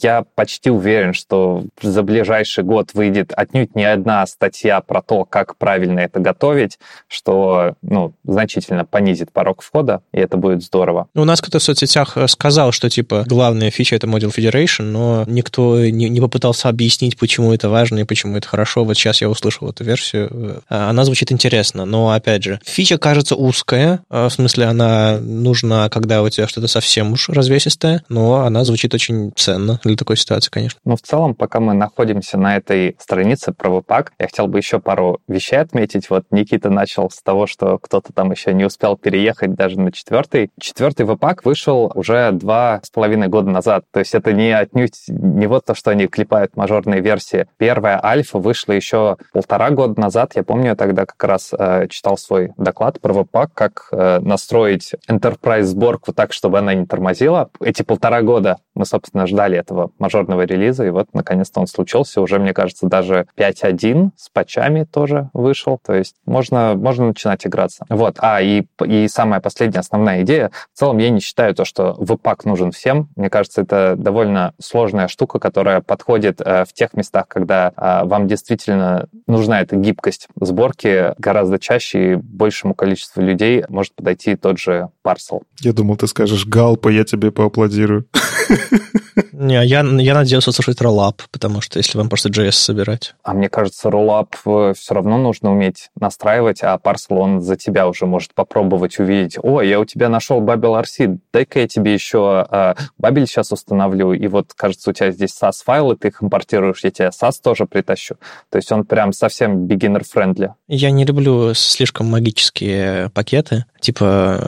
[0.00, 5.56] Я почти уверен, что за ближайший год выйдет отнюдь не одна статья про то, как
[5.56, 6.78] правильно это готовить,
[7.08, 11.08] что ну, значительно понизит порог входа, и это будет здорово.
[11.14, 15.24] У нас кто-то в соцсетях э, сказал, что типа главная фича это Module Federation, но
[15.26, 18.84] никто не, не попытался объяснить, почему это важно и почему это хорошо.
[18.84, 20.62] Вот сейчас я услышал эту версию.
[20.68, 25.88] А, она звучит интересно, но, опять же, фича кажется узкая, а, в смысле, она нужна,
[25.88, 30.50] когда у тебя что-то совсем уж развесистое, но она звучит очень ценно для такой ситуации,
[30.50, 30.80] конечно.
[30.84, 34.78] Ну, в целом, пока мы находимся на этой странице про веб-пак, я хотел бы еще
[34.78, 36.10] пару вещей отметить.
[36.10, 40.50] Вот Никита начал с того, что кто-то там еще не успел переехать даже на четвертый.
[40.60, 43.84] Четвертый веб-пак вышел уже два с половиной года назад.
[43.90, 47.46] То есть это не отнюдь не вот то, что они клепают мажорные версии.
[47.56, 50.32] Первая альфа вышла еще полтора года назад.
[50.34, 54.92] Я помню, я тогда как раз э, читал свой доклад про Webpack, как э, настроить
[55.08, 57.50] Enterprise сборку так, чтобы она не тормозила.
[57.60, 62.20] Эти полтора года мы, собственно, ждали этого мажорного релиза, и вот, наконец-то, он случился.
[62.20, 65.78] Уже, мне кажется, даже 5.1 с патчами тоже вышел.
[65.86, 67.84] То есть можно, можно начинать играться.
[67.88, 68.16] Вот.
[68.18, 70.50] А, и, и самая последняя основная идея.
[70.74, 73.08] В целом, я не считаю то, что Webpack нужен всем.
[73.14, 78.26] Мне кажется, это довольно сложная штука, которая подходит э, в тех местах, когда э, вам
[78.26, 84.88] действительно нужна эта гибкость сборки гораздо чаще и большему количеству людей может подойти тот же
[85.02, 85.42] парсел.
[85.60, 88.06] Я думал, ты скажешь «Галпа, я тебе поаплодирую».
[89.32, 93.14] Не, я, я надеялся услышать роллап, потому что если вам просто JS собирать.
[93.22, 97.88] А мне кажется, роллап э, все равно нужно уметь настраивать, а парсел он за тебя
[97.88, 99.38] уже может попробовать увидеть.
[99.42, 104.12] О, я у тебя нашел Babel RC, дай-ка я тебе еще э, Babel сейчас установлю,
[104.12, 108.16] и вот, кажется, у тебя здесь SAS-файлы, ты их импортируешь, я тебе SAS тоже притащу.
[108.50, 110.52] То есть он прям совсем beginner-friendly.
[110.68, 114.38] Я не люблю слишком магические пакеты, Типа,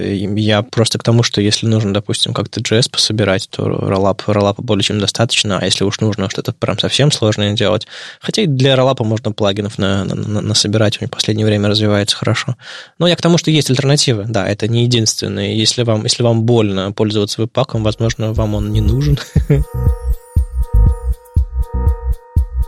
[0.00, 4.82] я просто к тому, что если нужно, допустим, как-то JS пособирать, то роллап, роллапа более
[4.82, 7.86] чем достаточно, а если уж нужно что-то прям совсем сложное делать,
[8.20, 12.16] хотя и для роллапа можно плагинов на, на, на, насобирать, он в последнее время развивается
[12.16, 12.56] хорошо.
[12.98, 15.52] Но я к тому, что есть альтернативы, да, это не единственное.
[15.52, 19.18] Если вам, если вам больно пользоваться веб-паком, возможно, вам он не нужен.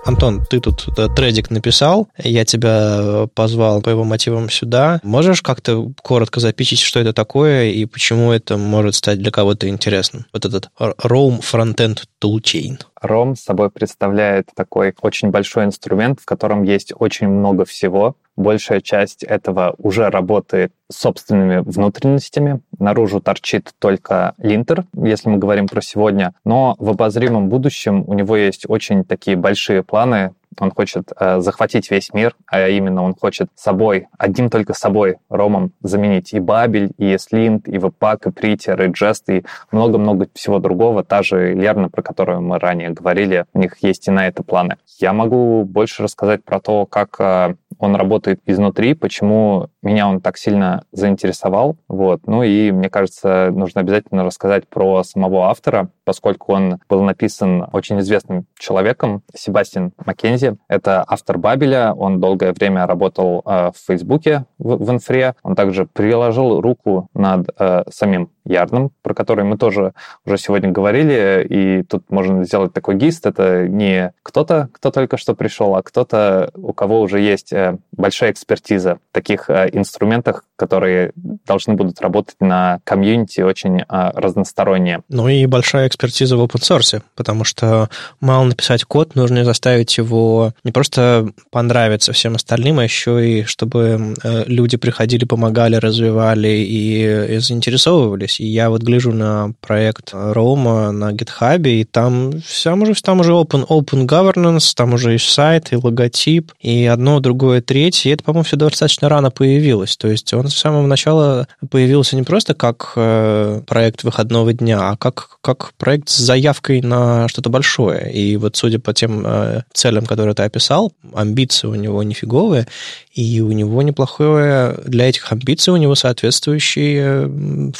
[0.04, 5.00] Антон, ты тут э, тредик написал, я тебя э, позвал по его мотивам сюда.
[5.04, 10.26] Можешь как-то коротко запичить, что это такое и почему это может стать для кого-то интересным?
[10.32, 12.80] Вот этот Roam Frontend Toolchain.
[13.02, 18.16] ROM собой представляет такой очень большой инструмент, в котором есть очень много всего.
[18.36, 22.60] Большая часть этого уже работает собственными внутренностями.
[22.78, 26.34] Наружу торчит только линтер, если мы говорим про сегодня.
[26.44, 31.90] Но в обозримом будущем у него есть очень такие большие планы он хочет э, захватить
[31.90, 37.16] весь мир, а именно он хочет собой, одним только собой, ромом, заменить и Бабель, и
[37.18, 41.04] Слинт, и Webpack, и Притер, и Jest, и много-много всего другого.
[41.04, 44.76] Та же Лерна, про которую мы ранее говорили, у них есть и на это планы.
[44.98, 50.36] Я могу больше рассказать про то, как э, он работает изнутри, почему меня он так
[50.36, 51.76] сильно заинтересовал.
[51.88, 52.26] Вот.
[52.26, 58.00] Ну и, мне кажется, нужно обязательно рассказать про самого автора, поскольку он был написан очень
[58.00, 60.56] известным человеком, Себастьян Маккензи.
[60.68, 65.86] Это автор Бабеля, он долгое время работал э, в Фейсбуке в, в инфре, он также
[65.86, 69.92] приложил руку над э, самим Ярном, про который мы тоже
[70.26, 73.26] уже сегодня говорили, и тут можно сделать такой гист.
[73.26, 78.32] Это не кто-то, кто только что пришел, а кто-то, у кого уже есть э, большая
[78.32, 81.12] экспертиза в таких э, инструментах, которые
[81.46, 85.02] должны будут работать на комьюнити очень э, разносторонние.
[85.08, 87.88] Ну и большая экспертиза в open source, потому что
[88.20, 94.14] мало написать код, нужно заставить его не просто понравиться всем остальным, а еще и чтобы
[94.46, 98.40] люди приходили, помогали, развивали и, и заинтересовывались есть.
[98.40, 102.32] И я вот гляжу на проект Рома на GitHub, и там,
[102.64, 107.20] там, уже, там уже open, open governance, там уже и сайт, и логотип, и одно,
[107.20, 108.10] другое, третье.
[108.10, 109.96] И это, по-моему, все достаточно рано появилось.
[109.96, 114.96] То есть он с самого начала появился не просто как э, проект выходного дня, а
[114.96, 118.12] как, как проект с заявкой на что-то большое.
[118.12, 122.66] И вот судя по тем э, целям, которые ты описал, амбиции у него нифиговые,
[123.14, 127.72] и у него неплохое для этих амбиций, у него соответствующий э,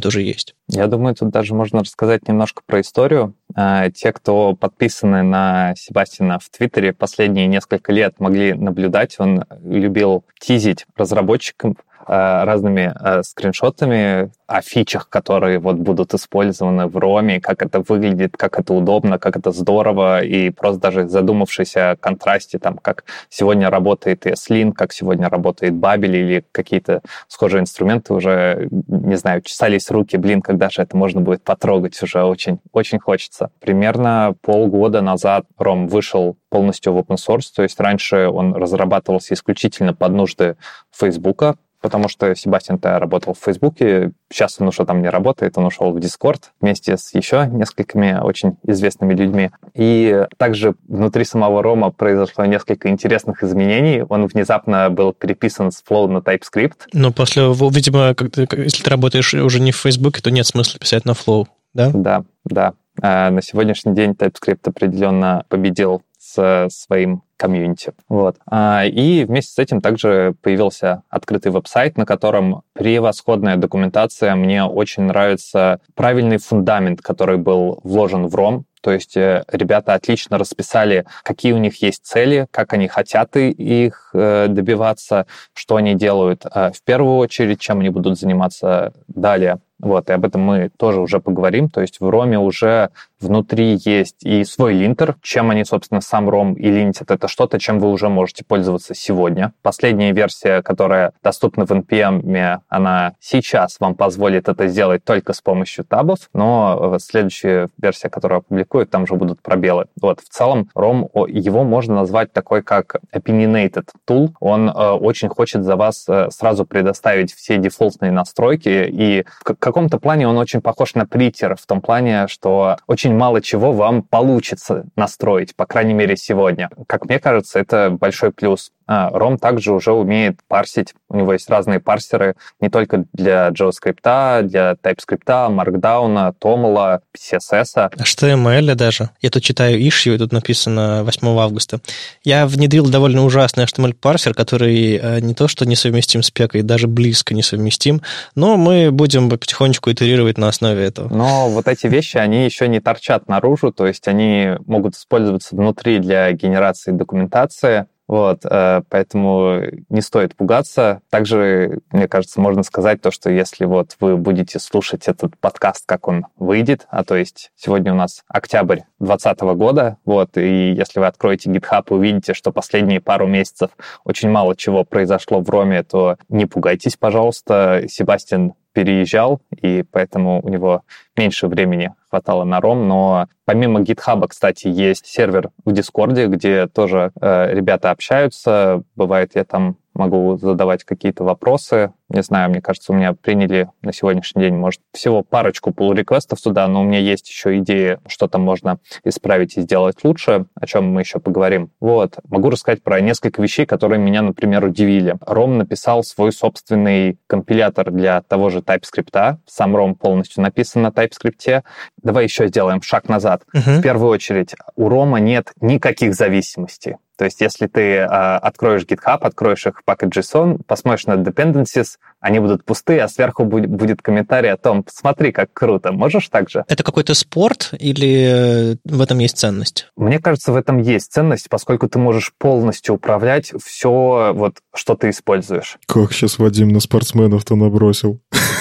[0.00, 0.54] фундамент уже есть.
[0.68, 3.34] Я думаю, тут даже можно рассказать немножко про историю.
[3.54, 9.16] А, те, кто подписаны на Себастина в Твиттере последние несколько лет, могли наблюдать.
[9.18, 11.76] Он любил тизить разработчикам
[12.10, 18.58] разными э, скриншотами о фичах, которые вот будут использованы в Роме, как это выглядит, как
[18.58, 24.26] это удобно, как это здорово, и просто даже задумавшись о контрасте, там, как сегодня работает
[24.26, 30.42] ESLint, как сегодня работает Бабель или какие-то схожие инструменты, уже, не знаю, чесались руки, блин,
[30.42, 33.52] когда же это можно будет потрогать, уже очень, очень хочется.
[33.60, 39.94] Примерно полгода назад Ром вышел полностью в open source, то есть раньше он разрабатывался исключительно
[39.94, 40.56] под нужды
[40.90, 45.92] Фейсбука, потому что Себастьян-то работал в Фейсбуке, сейчас он уже там не работает, он ушел
[45.92, 49.50] в Discord вместе с еще несколькими очень известными людьми.
[49.74, 54.02] И также внутри самого Рома произошло несколько интересных изменений.
[54.08, 56.88] Он внезапно был переписан с Flow на TypeScript.
[56.92, 61.04] Но после, видимо, когда, если ты работаешь уже не в Фейсбуке, то нет смысла писать
[61.04, 61.90] на Flow, да?
[61.92, 62.74] Да, да.
[63.02, 67.92] А на сегодняшний день TypeScript определенно победил с своим комьюнити.
[68.08, 68.36] Вот.
[68.46, 74.34] А, и вместе с этим также появился открытый веб-сайт, на котором превосходная документация.
[74.34, 80.38] Мне очень нравится правильный фундамент, который был вложен в ROM, то есть э, ребята отлично
[80.38, 86.44] расписали, какие у них есть цели, как они хотят их э, добиваться, что они делают
[86.46, 89.60] э, в первую очередь, чем они будут заниматься далее.
[89.80, 91.68] Вот, и об этом мы тоже уже поговорим.
[91.68, 96.54] То есть в Роме уже внутри есть и свой линтер, чем они, собственно, сам Ром
[96.54, 97.10] и линтят.
[97.10, 99.52] Это что-то, чем вы уже можете пользоваться сегодня.
[99.62, 105.84] Последняя версия, которая доступна в NPM, она сейчас вам позволит это сделать только с помощью
[105.84, 109.86] табов, но следующая версия, которую опубликуют, там же будут пробелы.
[110.00, 114.30] Вот, в целом, Ром, его можно назвать такой, как opinionated tool.
[114.40, 119.98] Он э, очень хочет за вас э, сразу предоставить все дефолтные настройки и как каком-то
[119.98, 124.84] плане он очень похож на притер, в том плане, что очень мало чего вам получится
[124.96, 126.70] настроить, по крайней мере, сегодня.
[126.86, 128.72] Как мне кажется, это большой плюс.
[128.90, 130.94] Ром также уже умеет парсить.
[131.08, 137.92] У него есть разные парсеры не только для JavaScript, для TypeScript, Markdown, Toml, CSS.
[137.96, 139.10] HTML даже.
[139.20, 141.80] Я тут читаю issue, тут написано 8 августа.
[142.24, 147.32] Я внедрил довольно ужасный HTML-парсер, который э, не то что несовместим с пекой, даже близко
[147.32, 148.02] несовместим,
[148.34, 149.28] но мы будем
[149.60, 151.14] потихонечку итерировать на основе этого.
[151.14, 155.98] Но вот эти вещи, они еще не торчат наружу, то есть они могут использоваться внутри
[155.98, 161.00] для генерации документации, вот, э, поэтому не стоит пугаться.
[161.10, 166.08] Также, мне кажется, можно сказать то, что если вот вы будете слушать этот подкаст, как
[166.08, 171.06] он выйдет, а то есть сегодня у нас октябрь 2020 года, вот, и если вы
[171.06, 173.70] откроете GitHub и увидите, что последние пару месяцев
[174.04, 177.84] очень мало чего произошло в Роме, то не пугайтесь, пожалуйста.
[177.88, 180.82] Себастьян переезжал, и поэтому у него
[181.16, 187.12] меньше времени хватало на ром, но помимо GitHub, кстати, есть сервер в Дискорде, где тоже
[187.20, 188.82] э, ребята общаются.
[188.96, 191.92] Бывает, я там могу задавать какие-то вопросы.
[192.08, 196.40] Не знаю, мне кажется, у меня приняли на сегодняшний день, может, всего парочку pull реквестов
[196.40, 200.66] туда, но у меня есть еще идеи, что там можно исправить и сделать лучше, о
[200.66, 201.70] чем мы еще поговорим.
[201.80, 202.18] Вот.
[202.28, 205.16] Могу рассказать про несколько вещей, которые меня, например, удивили.
[205.26, 209.36] Ром написал свой собственный компилятор для того же TypeScript.
[209.46, 211.62] Сам Ром полностью написан на TypeScript.
[212.02, 213.42] Давай еще сделаем шаг назад.
[213.54, 213.78] Uh-huh.
[213.78, 216.96] В первую очередь, у Рома нет никаких зависимостей.
[217.20, 222.64] То есть если ты э, откроешь GitHub, откроешь их package.json, посмотришь на dependencies, они будут
[222.64, 225.92] пустые, а сверху будет, будет комментарий о том, смотри, как круто.
[225.92, 226.64] Можешь так же?
[226.66, 229.88] Это какой-то спорт или в этом есть ценность?
[229.96, 235.10] Мне кажется, в этом есть ценность, поскольку ты можешь полностью управлять все, вот, что ты
[235.10, 235.76] используешь.
[235.86, 238.22] Как сейчас Вадим на спортсменов-то набросил.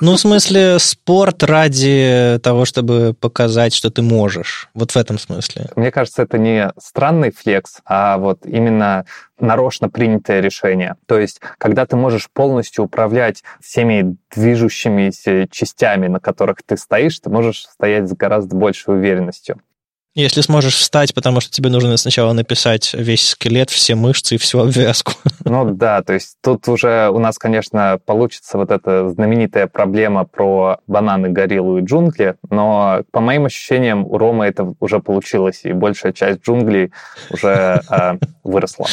[0.00, 4.68] Ну, в смысле, спорт ради того, чтобы показать, что ты можешь.
[4.74, 5.66] Вот в этом смысле.
[5.76, 9.04] Мне кажется, это не странный флекс, а вот именно
[9.38, 10.96] нарочно принятое решение.
[11.06, 17.30] То есть, когда ты можешь полностью управлять всеми движущимися частями, на которых ты стоишь, ты
[17.30, 19.60] можешь стоять с гораздо большей уверенностью.
[20.16, 24.60] Если сможешь встать, потому что тебе нужно сначала написать весь скелет, все мышцы и всю
[24.60, 25.12] обвязку.
[25.48, 30.78] Ну да, то есть тут уже у нас, конечно, получится вот эта знаменитая проблема про
[30.88, 36.12] бананы, гориллу и джунгли, но по моим ощущениям у Ромы это уже получилось, и большая
[36.12, 36.90] часть джунглей
[37.30, 38.86] уже э, выросла.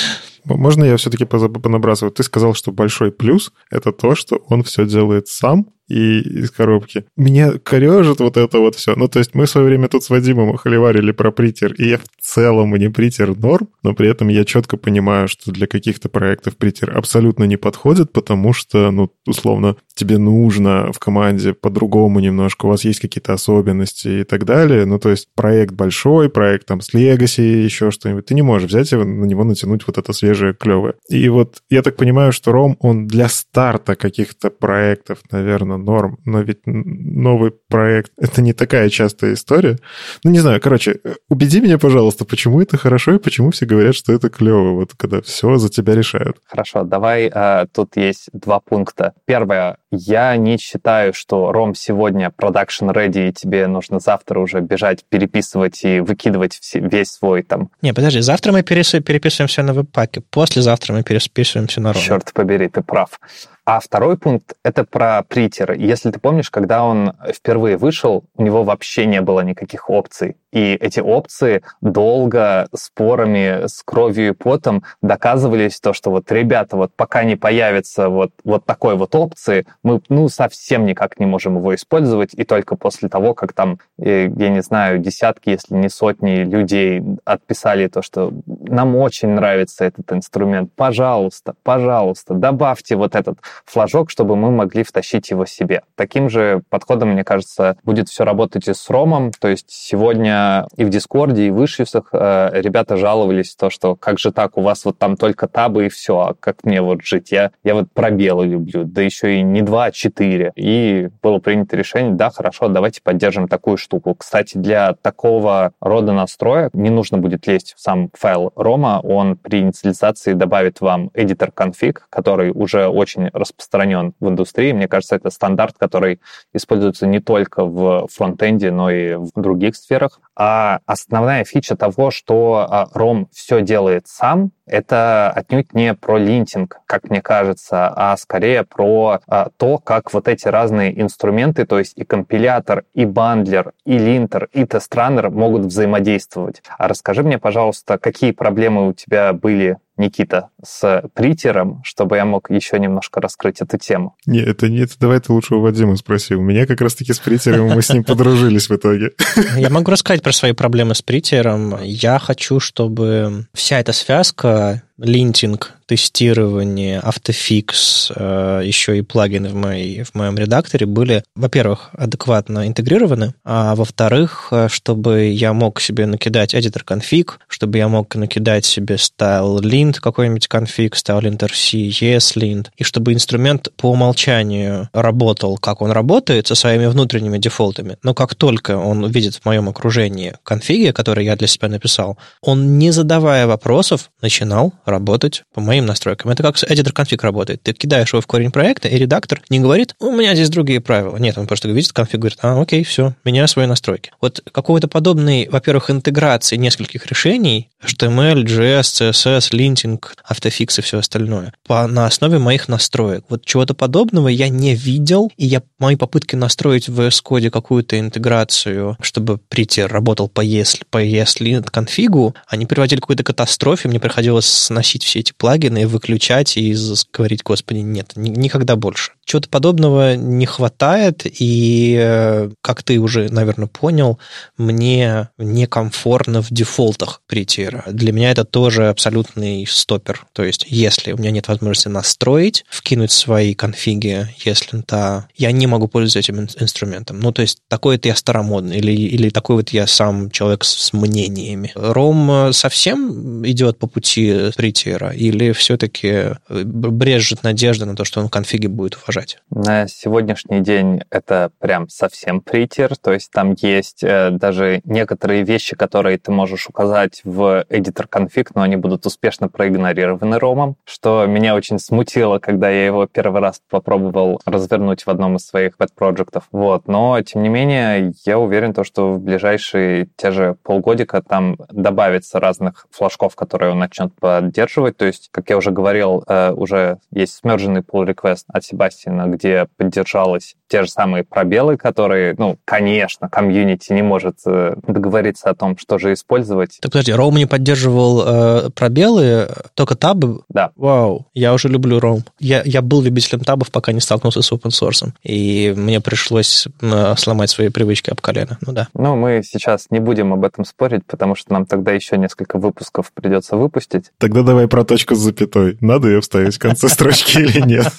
[0.46, 2.12] Можно я все-таки понабрасываю?
[2.12, 7.06] Ты сказал, что большой плюс— это то, что он все делает сам, и из коробки.
[7.18, 8.96] Меня корежит вот это вот все.
[8.96, 11.98] Ну, то есть мы в свое время тут с Вадимом холиварили про притер, и я
[11.98, 16.58] в целом мне притер норм, но при этом я четко понимаю, что для каких-то проектов
[16.58, 22.70] притер абсолютно не подходит, потому что, ну, условно, тебе нужно в команде по-другому немножко, у
[22.70, 24.86] вас есть какие-то особенности и так далее.
[24.86, 28.26] Ну, то есть проект большой, проект там с Legacy, еще что-нибудь.
[28.26, 30.96] Ты не можешь взять его, на него натянуть вот это свежее, клевое.
[31.10, 36.42] И вот я так понимаю, что Ром, он для старта каких-то проектов, наверное, норм, но
[36.42, 39.78] ведь новый проект— это не такая частая история.
[40.24, 41.00] Ну, не знаю, короче,
[41.30, 45.22] убеди меня, пожалуйста, почему это хорошо и почему все говорят, что это клево, вот когда
[45.22, 46.38] все за тебя решают.
[46.46, 49.14] Хорошо, давай, э, тут есть два пункта.
[49.26, 55.06] Первое, я не считаю, что Ром сегодня production ready, и тебе нужно завтра уже бежать,
[55.08, 57.70] переписывать и выкидывать все, весь свой там...
[57.82, 62.02] Не, подожди, завтра мы переписываем все на веб-паке, послезавтра мы переписываем все на Ром.
[62.02, 63.20] Черт побери, ты прав.
[63.66, 65.72] А второй пункт— это про притер.
[65.72, 70.36] Если ты помнишь, когда он впервые вышел, у него вообще не было никаких опций.
[70.52, 76.92] И эти опции долго спорами с кровью и потом доказывались то, что вот, ребята, вот
[76.96, 81.74] пока не появится вот, вот такой вот опции, мы ну, совсем никак не можем его
[81.74, 82.34] использовать.
[82.34, 87.02] И только после того, как там, э, я не знаю, десятки, если не сотни людей
[87.24, 94.36] отписали то, что нам очень нравится этот инструмент, пожалуйста, пожалуйста, добавьте вот этот флажок, чтобы
[94.36, 95.84] мы могли втащить его себе.
[95.96, 99.32] Таким же подходом, мне кажется, будет все работать и с ромом.
[99.32, 104.20] То есть сегодня и в Дискорде, и в Ишьюсах э, ребята жаловались то, что как
[104.20, 107.32] же так, у вас вот там только табы и все, а как мне вот жить?
[107.32, 110.52] Я, я вот пробелы люблю, да еще и не два, а четыре.
[110.56, 114.16] И было принято решение, да, хорошо, давайте поддержим такую штуку.
[114.16, 119.60] Кстати, для такого рода настроек не нужно будет лезть в сам файл Рома, он при
[119.60, 124.72] инициализации добавит вам editor config, который уже очень распространен в индустрии.
[124.72, 126.20] Мне кажется, это стандарт, который
[126.54, 130.20] используется не только в фронтенде, но и в других сферах.
[130.36, 136.80] А основная фича того, что а, Ром все делает сам, это отнюдь не про линтинг,
[136.86, 141.94] как мне кажется, а скорее про а, то, как вот эти разные инструменты, то есть
[141.98, 146.64] и компилятор, и бандлер, и линтер, и тестранер могут взаимодействовать.
[146.78, 152.50] А расскажи мне, пожалуйста, какие проблемы у тебя были Никита, с притером, чтобы я мог
[152.50, 154.16] еще немножко раскрыть эту тему.
[154.26, 154.94] Не, это не это.
[155.00, 156.36] Давай ты лучше у Вадима спроси.
[156.36, 159.12] У меня как раз-таки с притером мы с ним подружились в итоге.
[159.58, 161.78] Я могу рассказать про свои проблемы с притером.
[161.84, 170.04] Я хочу, чтобы вся эта связка линтинг, тестирование, автофикс, э, еще и плагины в, моей,
[170.04, 176.56] в моем редакторе были, во-первых, адекватно интегрированы, а во-вторых, э, чтобы я мог себе накидать
[176.56, 182.68] editor конфиг, чтобы я мог накидать себе style lint какой-нибудь конфиг, style lint rc, ESLint,
[182.76, 187.98] и чтобы инструмент по умолчанию работал, как он работает, со своими внутренними дефолтами.
[188.04, 192.78] Но как только он видит в моем окружении конфиги, которые я для себя написал, он,
[192.80, 196.32] не задавая вопросов, начинал работать по моим настройкам.
[196.32, 197.62] Это как editor конфиг работает.
[197.64, 201.18] Ты кидаешь его в корень проекта, и редактор не говорит, у меня здесь другие правила.
[201.18, 204.12] Нет, он просто видит конфиг, говорит, а, окей, все, меняю свои настройки.
[204.22, 211.54] Вот какого-то подобной, во-первых, интеграции нескольких решений, HTML, JS, CSS, линтинг, автофикс и все остальное,
[211.66, 213.26] по, на основе моих настроек.
[213.30, 218.00] Вот чего-то подобного я не видел, и я мои попытки настроить в VS Code какую-то
[218.00, 224.00] интеграцию, чтобы прийти работал по ES, по ESLint конфигу, они приводили к какой-то катастрофе, мне
[224.00, 226.76] приходилось сносить все эти плагины, выключать и
[227.14, 229.14] говорить, господи, нет, никогда больше.
[229.26, 234.20] Чего-то подобного не хватает, и, э, как ты уже, наверное, понял,
[234.58, 237.86] мне некомфортно в дефолтах притира.
[237.88, 240.26] Для меня это тоже абсолютный стопер.
[240.34, 245.68] То есть, если у меня нет возможности настроить, вкинуть свои конфиги, если то я не
[245.68, 247.20] могу пользоваться этим инструментом.
[247.20, 250.92] Ну, то есть, такой вот я старомодный, или, или такой вот я сам человек с
[250.92, 251.72] мнениями.
[251.76, 258.30] Ром совсем идет по пути притира, или все-таки э, брежет надежда на то, что он
[258.30, 259.40] конфиги будет уважать?
[259.50, 265.76] На сегодняшний день это прям совсем притер, то есть там есть э, даже некоторые вещи,
[265.76, 271.56] которые ты можешь указать в editor config, но они будут успешно проигнорированы ромом, что меня
[271.56, 276.44] очень смутило, когда я его первый раз попробовал развернуть в одном из своих пэт-проектов.
[276.52, 276.88] Вот.
[276.88, 282.40] Но, тем не менее, я уверен, то, что в ближайшие те же полгодика там добавится
[282.40, 284.98] разных флажков, которые он начнет поддерживать.
[284.98, 289.28] То есть, как я уже говорил, э, уже есть смерженный pull request от Себастьяна Себастьяна,
[289.28, 295.54] где поддержалось те же самые пробелы, которые, ну, конечно, комьюнити не может э, договориться о
[295.56, 296.80] том, что же использовать.
[296.82, 300.42] Так подожди, Роум не поддерживал э, пробелы, только табы?
[300.50, 300.72] Да.
[300.76, 302.24] Вау, я уже люблю Роум.
[302.40, 307.16] Я, я был любителем табов, пока не столкнулся с open source, и мне пришлось э,
[307.18, 308.58] сломать свои привычки об колено.
[308.66, 308.88] Ну да.
[308.96, 313.12] Ну, мы сейчас не будем об этом спорить, потому что нам тогда еще несколько выпусков
[313.14, 314.06] придется выпустить.
[314.18, 315.78] Тогда давай про точку с запятой.
[315.82, 317.92] Надо ее вставить в конце строчки или нет?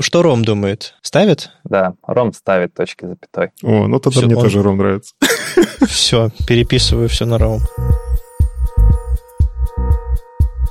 [0.00, 0.94] Что Ром думает?
[1.02, 1.50] Ставит?
[1.64, 3.50] Да, Ром ставит точки запятой.
[3.62, 5.14] О, ну тогда мне тоже Ром нравится.
[5.86, 7.60] Все, переписываю все на Ром.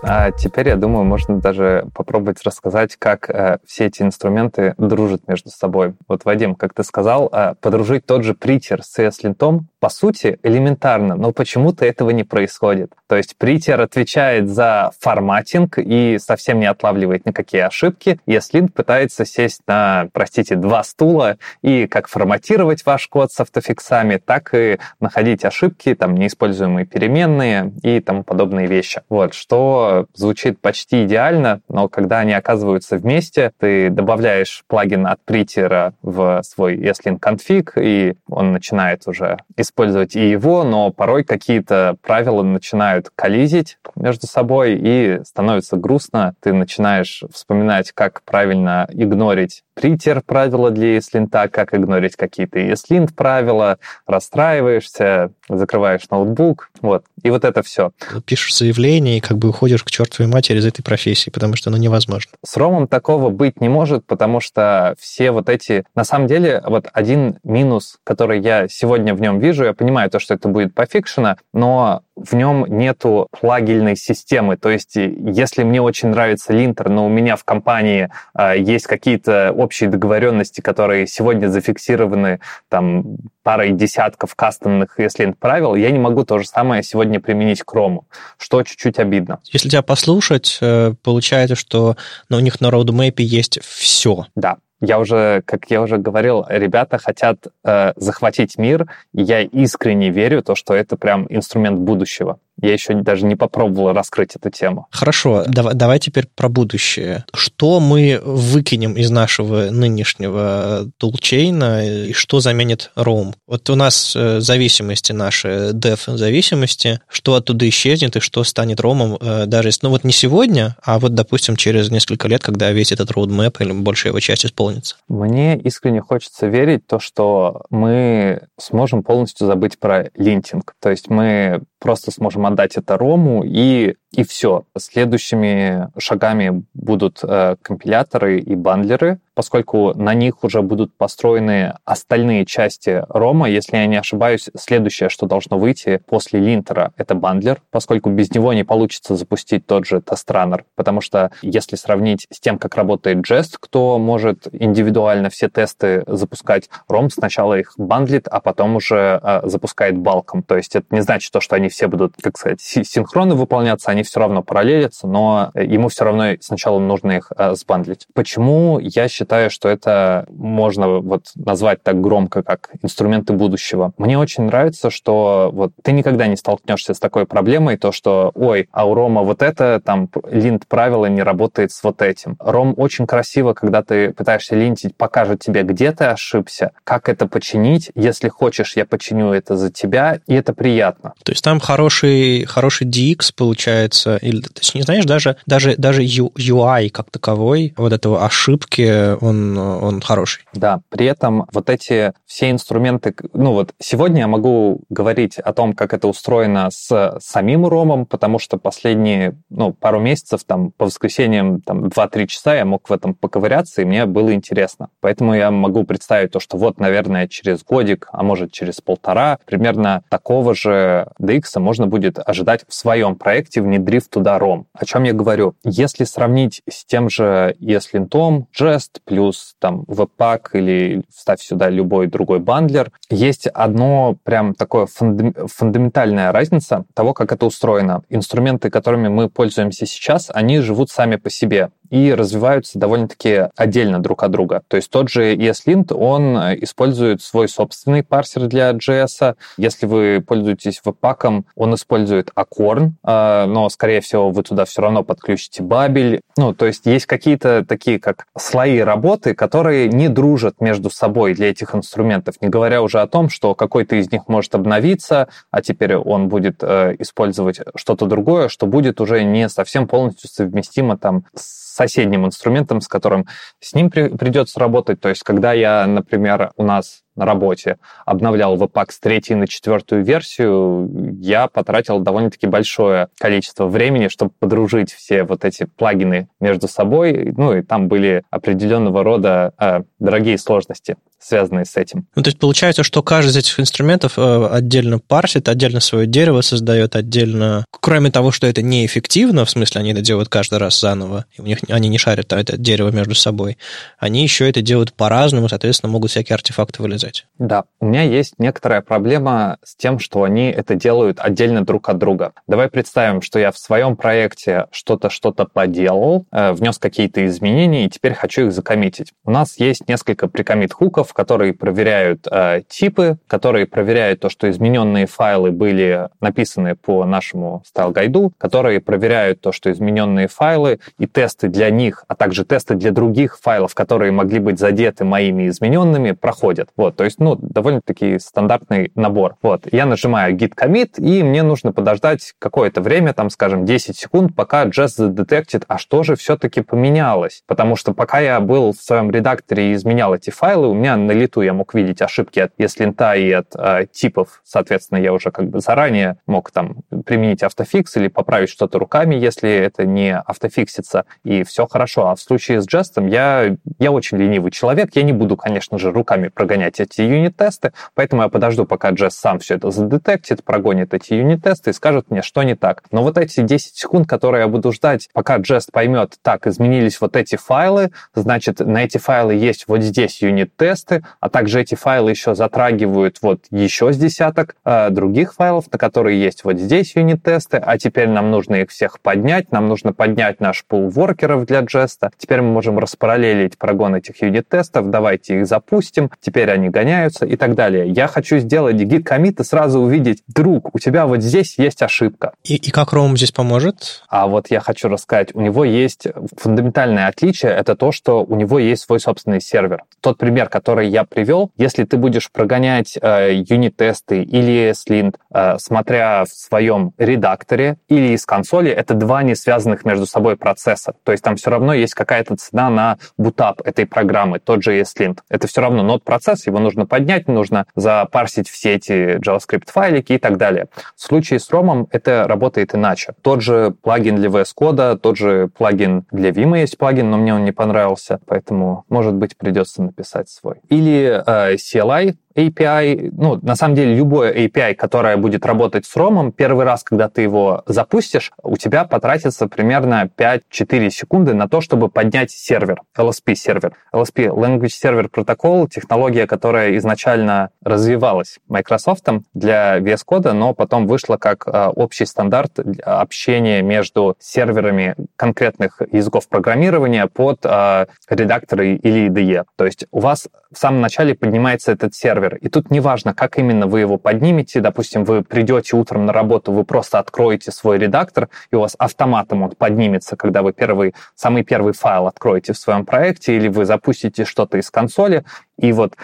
[0.05, 5.49] А теперь, я думаю, можно даже попробовать рассказать, как э, все эти инструменты дружат между
[5.49, 5.95] собой.
[6.09, 11.17] Вот, Вадим, как ты сказал, э, подружить тот же притер с CS-линтом по сути, элементарно,
[11.17, 12.93] но почему-то этого не происходит.
[13.09, 18.17] То есть притер отвечает за форматинг и совсем не отлавливает никакие ошибки.
[18.25, 24.53] Если пытается сесть на, простите, два стула и как форматировать ваш код с автофиксами, так
[24.53, 29.01] и находить ошибки, там, неиспользуемые переменные и тому подобные вещи.
[29.09, 35.93] Вот, что звучит почти идеально, но когда они оказываются вместе, ты добавляешь плагин от притера
[36.01, 42.43] в свой ESLint конфиг, и он начинает уже использовать и его, но порой какие-то правила
[42.43, 46.35] начинают коллизить между собой и становится грустно.
[46.41, 53.79] Ты начинаешь вспоминать, как правильно игнорить притер правила для ESLint, как игнорить какие-то ESLint правила,
[54.05, 57.05] расстраиваешься, закрываешь ноутбук, вот.
[57.23, 57.91] И вот это все.
[58.25, 61.77] Пишешь заявление и как бы уходишь к чертовой матери из этой профессии, потому что оно
[61.77, 62.31] невозможно.
[62.43, 65.85] С Ромом такого быть не может, потому что все вот эти...
[65.95, 70.19] На самом деле, вот один минус, который я сегодня в нем вижу, я понимаю то,
[70.19, 74.57] что это будет пофикшено, но в нем нету плагельной системы.
[74.57, 79.51] То есть, если мне очень нравится линтер, но у меня в компании э, есть какие-то
[79.51, 82.39] общие договоренности, которые сегодня зафиксированы
[82.69, 87.73] там парой десятков кастомных ESLint правил, я не могу то же самое сегодня применить к
[87.73, 88.07] Рому,
[88.37, 89.39] что чуть-чуть обидно.
[89.51, 91.97] Если тебя послушать, э, получается, что
[92.29, 94.27] ну, у них на roadmap есть все.
[94.35, 100.09] Да, я уже, как я уже говорил, ребята хотят э, захватить мир, и я искренне
[100.09, 102.39] верю то, что это прям инструмент будущего.
[102.61, 104.87] Я еще даже не попробовал раскрыть эту тему.
[104.91, 107.25] Хорошо, давай, давай теперь про будущее.
[107.33, 113.33] Что мы выкинем из нашего нынешнего тулчейна и что заменит Roam?
[113.47, 119.17] Вот у нас э, зависимости наши, dev зависимости, что оттуда исчезнет и что станет Ромом,
[119.19, 122.91] э, даже если, ну вот не сегодня, а вот, допустим, через несколько лет, когда весь
[122.91, 124.95] этот roadmap или большая его часть исполнится.
[125.07, 130.73] Мне искренне хочется верить то, что мы сможем полностью забыть про линтинг.
[130.81, 134.63] То есть мы просто сможем отдать это Рому, и, и все.
[134.77, 143.03] Следующими шагами будут э, компиляторы и бандлеры, поскольку на них уже будут построены остальные части
[143.09, 143.49] Рома.
[143.49, 148.53] Если я не ошибаюсь, следующее, что должно выйти после линтера, это бандлер, поскольку без него
[148.53, 153.55] не получится запустить тот же тестранер, потому что если сравнить с тем, как работает Jest,
[153.59, 159.97] кто может индивидуально все тесты запускать, Ром сначала их бандлит, а потом уже э, запускает
[159.97, 160.43] балком.
[160.43, 164.03] То есть это не значит то, что они все будут, как сказать, синхронно выполняться, они
[164.03, 168.07] все равно параллелятся, но ему все равно сначала нужно их э, сбандлить.
[168.13, 173.93] Почему я считаю, считаю, что это можно вот назвать так громко, как инструменты будущего.
[173.97, 178.67] Мне очень нравится, что вот ты никогда не столкнешься с такой проблемой, то, что, ой,
[178.71, 182.35] а у Рома вот это, там, линт правила не работает с вот этим.
[182.39, 187.91] Ром очень красиво, когда ты пытаешься линтить, покажет тебе, где ты ошибся, как это починить.
[187.95, 191.13] Если хочешь, я починю это за тебя, и это приятно.
[191.23, 196.89] То есть там хороший, хороший DX получается, или, ты не знаешь, даже, даже, даже UI
[196.89, 200.45] как таковой, вот этого ошибки он, он хороший.
[200.53, 205.73] Да, при этом вот эти все инструменты, ну вот сегодня я могу говорить о том,
[205.73, 211.61] как это устроено с самим ромом, потому что последние, ну, пару месяцев, там, по воскресеньям,
[211.61, 214.89] там, 2-3 часа я мог в этом поковыряться, и мне было интересно.
[214.99, 220.03] Поэтому я могу представить то, что вот, наверное, через годик, а может, через полтора, примерно
[220.09, 224.67] такого же DX можно будет ожидать в своем проекте, внедрив туда ром.
[224.73, 225.55] О чем я говорю?
[225.63, 232.39] Если сравнить с тем же ESLint, Jest, плюс там Webpack или вставь сюда любой другой
[232.39, 232.91] бандлер.
[233.09, 238.03] Есть одно прям такое фундаментальная разница того, как это устроено.
[238.09, 244.23] Инструменты, которыми мы пользуемся сейчас, они живут сами по себе и развиваются довольно-таки отдельно друг
[244.23, 244.63] от друга.
[244.67, 249.35] То есть тот же ESLint, он использует свой собственный парсер для JS.
[249.57, 255.03] Если вы пользуетесь Webpack, он использует Acorn, а, но, скорее всего, вы туда все равно
[255.03, 256.21] подключите Babel.
[256.35, 261.51] Ну, то есть есть какие-то такие, как слои работы, которые не дружат между собой для
[261.51, 265.95] этих инструментов, не говоря уже о том, что какой-то из них может обновиться, а теперь
[265.95, 271.62] он будет э, использовать что-то другое, что будет уже не совсем полностью совместимо там с
[271.73, 273.27] соседним инструментом, с которым
[273.59, 274.99] с ним при, придется работать.
[274.99, 280.03] То есть, когда я, например, у нас на работе обновлял Webpack с третьей на четвертую
[280.03, 280.89] версию,
[281.19, 287.33] я потратил довольно-таки большое количество времени, чтобы подружить все вот эти плагины между собой.
[287.35, 292.05] Ну и там были определенного рода э, дорогие сложности связанные с этим.
[292.15, 296.41] Ну, то есть получается, что каждый из этих инструментов э, отдельно парсит, отдельно свое дерево
[296.41, 297.65] создает, отдельно...
[297.71, 301.45] Кроме того, что это неэффективно, в смысле они это делают каждый раз заново, и у
[301.45, 303.57] них они не шарят это дерево между собой,
[303.97, 307.02] они еще это делают по-разному, соответственно, могут всякие артефакты вылезать.
[307.39, 311.97] Да, у меня есть некоторая проблема с тем, что они это делают отдельно друг от
[311.97, 312.33] друга.
[312.47, 317.89] Давай представим, что я в своем проекте что-то что-то поделал, э, внес какие-то изменения, и
[317.89, 319.13] теперь хочу их закоммитить.
[319.25, 324.49] У нас есть несколько pre-commit hook ов, которые проверяют э, типы, которые проверяют то, что
[324.49, 330.79] измененные файлы были написаны по нашему style guide у, которые проверяют то, что измененные файлы
[330.97, 335.47] и тесты для них, а также тесты для других файлов, которые могли быть задеты моими
[335.49, 336.69] измененными, проходят.
[336.77, 339.35] Вот, то есть, ну, довольно-таки стандартный набор.
[339.41, 344.35] Вот, я нажимаю git commit, и мне нужно подождать какое-то время, там, скажем, 10 секунд,
[344.35, 347.43] пока Just задетектит, а что же все-таки поменялось.
[347.47, 351.11] Потому что пока я был в своем редакторе и изменял эти файлы, у меня на
[351.11, 354.41] лету я мог видеть ошибки от ESLint и от э, типов.
[354.43, 359.49] Соответственно, я уже как бы заранее мог там применить автофикс или поправить что-то руками, если
[359.49, 362.07] это не автофиксится, и все хорошо.
[362.07, 365.91] А в случае с Jest я, я очень ленивый человек, я не буду, конечно же,
[365.91, 371.13] руками прогонять эти юнит-тесты, поэтому я подожду, пока Jest сам все это задетектит, прогонит эти
[371.13, 372.83] юнит-тесты и скажет мне, что не так.
[372.91, 377.15] Но вот эти 10 секунд, которые я буду ждать, пока Jest поймет, так, изменились вот
[377.15, 382.35] эти файлы, значит, на эти файлы есть вот здесь юнит-тесты, а также эти файлы еще
[382.35, 387.77] затрагивают вот еще с десяток э, других файлов, на которые есть вот здесь юнит-тесты, а
[387.77, 392.09] теперь нам нужно их всех поднять, нам нужно поднять наш пул воркеров для Jest.
[392.17, 397.55] Теперь мы можем распараллелить прогон этих юнит-тестов, давайте их запустим, теперь они гоняются и так
[397.55, 397.89] далее.
[397.89, 402.33] Я хочу сделать git commit и сразу увидеть, друг, у тебя вот здесь есть ошибка.
[402.43, 404.03] И, и как Chrome здесь поможет?
[404.09, 406.07] А вот я хочу рассказать, у него есть
[406.37, 409.83] фундаментальное отличие, это то, что у него есть свой собственный сервер.
[410.01, 416.25] Тот пример, который я привел, если ты будешь прогонять э, юнит-тесты или ESLint, э, смотря
[416.25, 420.95] в своем редакторе или из консоли, это два не связанных между собой процесса.
[421.03, 425.19] То есть там все равно есть какая-то цена на бутап этой программы, тот же ESLint.
[425.29, 430.67] Это все равно нод-процесс, его нужно поднять, нужно запарсить все эти JavaScript-файлики и так далее.
[430.95, 433.13] В случае с Ромом это работает иначе.
[433.21, 437.33] Тот же плагин для VS Code, тот же плагин для Vim есть плагин, но мне
[437.33, 440.55] он не понравился, поэтому, может быть, придется написать свой.
[440.69, 446.31] Или э, CLI, API, ну, на самом деле, любое API, которое будет работать с ROM,
[446.31, 451.89] первый раз, когда ты его запустишь, у тебя потратится примерно 5-4 секунды на то, чтобы
[451.89, 453.73] поднять сервер, LSP-сервер.
[453.93, 459.03] LSP, Language Server Protocol, технология, которая изначально развивалась Microsoft
[459.33, 466.27] для VS Code, но потом вышла как а, общий стандарт общения между серверами конкретных языков
[466.29, 469.43] программирования под а, редакторы или IDE.
[469.57, 472.22] То есть у вас в самом начале поднимается этот сервер.
[472.41, 474.61] И тут неважно, как именно вы его поднимете.
[474.61, 479.43] Допустим, вы придете утром на работу, вы просто откроете свой редактор, и у вас автоматом
[479.43, 484.25] он поднимется, когда вы первый, самый первый файл откроете в своем проекте, или вы запустите
[484.25, 485.23] что-то из консоли,
[485.57, 485.95] и вот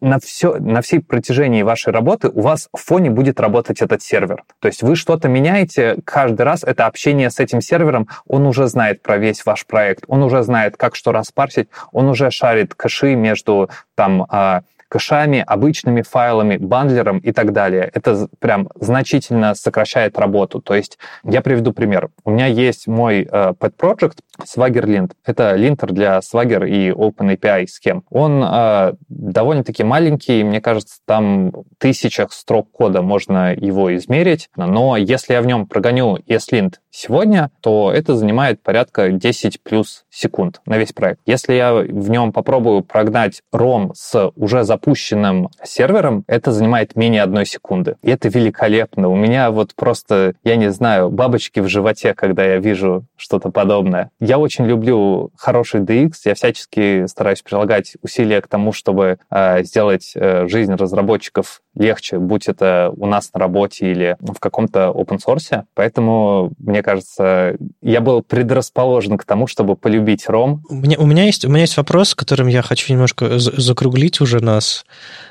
[0.00, 4.44] на, все, на всей протяжении вашей работы у вас в фоне будет работать этот сервер.
[4.60, 9.02] То есть вы что-то меняете, каждый раз это общение с этим сервером, он уже знает
[9.02, 13.70] про весь ваш проект, он уже знает, как что распарсить, он уже шарит кэши между
[13.94, 17.90] там а, кэшами, обычными файлами, бандлером и так далее.
[17.92, 20.60] Это прям значительно сокращает работу.
[20.60, 22.10] То есть я приведу пример.
[22.24, 25.12] У меня есть мой э, pet project Swagger Lint.
[25.24, 28.04] Это линтер для Swagger и OpenAPI схем.
[28.10, 35.34] Он э, довольно-таки маленький, мне кажется, там тысячах строк кода можно его измерить, но если
[35.34, 40.92] я в нем прогоню ESLint сегодня, то это занимает порядка 10 плюс секунд на весь
[40.92, 41.20] проект.
[41.26, 47.46] Если я в нем попробую прогнать ROM с уже запущенным сервером, это занимает менее одной
[47.46, 47.96] секунды.
[48.02, 49.08] И это великолепно.
[49.08, 54.10] У меня вот просто, я не знаю, бабочки в животе, когда я вижу что-то подобное.
[54.20, 60.12] Я очень люблю хороший DX, я всячески стараюсь прилагать усилия к тому, чтобы э, сделать
[60.14, 65.64] э, жизнь разработчиков легче, будь это у нас на работе или в каком-то open source.
[65.74, 70.60] Поэтому, мне кажется, я был предрасположен к тому, чтобы полюбить ROM.
[70.68, 74.40] У меня, у меня, есть, у меня есть вопрос, которым я хочу немножко закруглить уже
[74.40, 74.84] нас.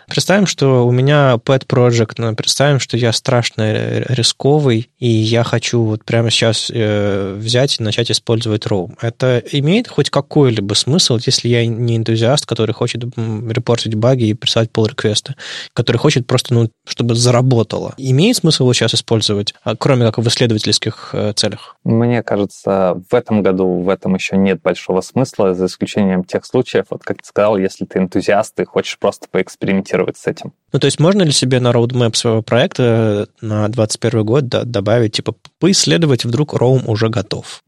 [0.08, 5.84] Представим, что у меня pet project, но представим, что я страшно рисковый, и я хочу
[5.84, 8.94] вот прямо сейчас э, взять и начать использовать Roam.
[9.02, 14.70] Это имеет хоть какой-либо смысл, если я не энтузиаст, который хочет репортить баги и писать
[14.74, 15.36] pull реквесты
[15.74, 17.94] который хочет просто, ну, чтобы заработало.
[17.98, 21.78] Имеет смысл его сейчас использовать, а, кроме как в исследовательских э, целях?
[21.84, 26.86] Мне кажется, в этом году в этом еще нет большого смысла, за исключением тех случаев,
[26.90, 30.54] вот как ты сказал, если ты энтузиаст и хочешь просто поэкспериментировать экспериментировать с этим.
[30.74, 35.34] Ну, то есть можно ли себе на roadmap своего проекта на 2021 год добавить, типа,
[35.60, 37.64] поисследовать, вдруг Roam уже готов?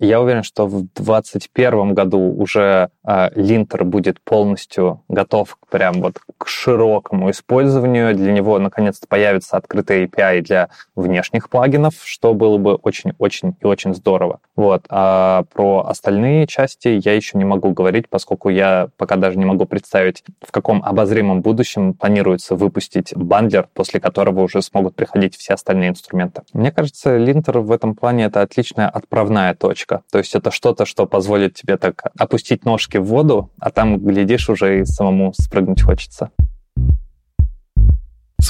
[0.00, 6.18] Я уверен, что в 2021 году уже э, линтер будет полностью готов к, прям вот
[6.38, 8.14] к широкому использованию.
[8.16, 13.94] Для него, наконец-то, появится открытый API для внешних плагинов, что было бы очень-очень и очень
[13.94, 14.40] здорово.
[14.56, 14.84] Вот.
[14.88, 15.82] А про
[16.30, 20.52] остальные части я еще не могу говорить, поскольку я пока даже не могу представить, в
[20.52, 26.42] каком обозримом будущем планируется выпустить бандлер, после которого уже смогут приходить все остальные инструменты.
[26.52, 30.02] Мне кажется, линтер в этом плане это отличная отправная точка.
[30.12, 34.48] То есть это что-то, что позволит тебе так опустить ножки в воду, а там, глядишь,
[34.48, 36.30] уже и самому спрыгнуть хочется.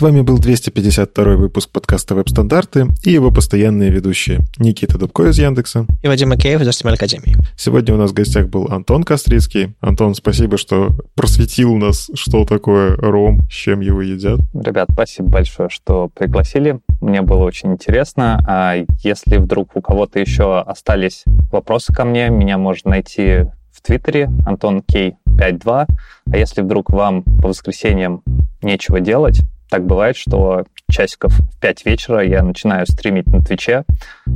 [0.01, 5.84] С вами был 252 выпуск подкаста «Веб-стандарты» и его постоянные ведущие Никита Дубко из Яндекса
[6.03, 7.36] и Вадим Макеев из HTML Академии.
[7.55, 9.74] Сегодня у нас в гостях был Антон Кострицкий.
[9.80, 14.40] Антон, спасибо, что просветил нас, что такое ром, с чем его едят.
[14.55, 16.80] Ребят, спасибо большое, что пригласили.
[17.03, 18.42] Мне было очень интересно.
[18.48, 24.30] А если вдруг у кого-то еще остались вопросы ко мне, меня можно найти в Твиттере
[24.46, 25.86] Антон Кей 5-2.
[26.32, 28.22] А если вдруг вам по воскресеньям
[28.62, 33.85] нечего делать, так бывает, что часиков в 5 вечера я начинаю стримить на Твиче,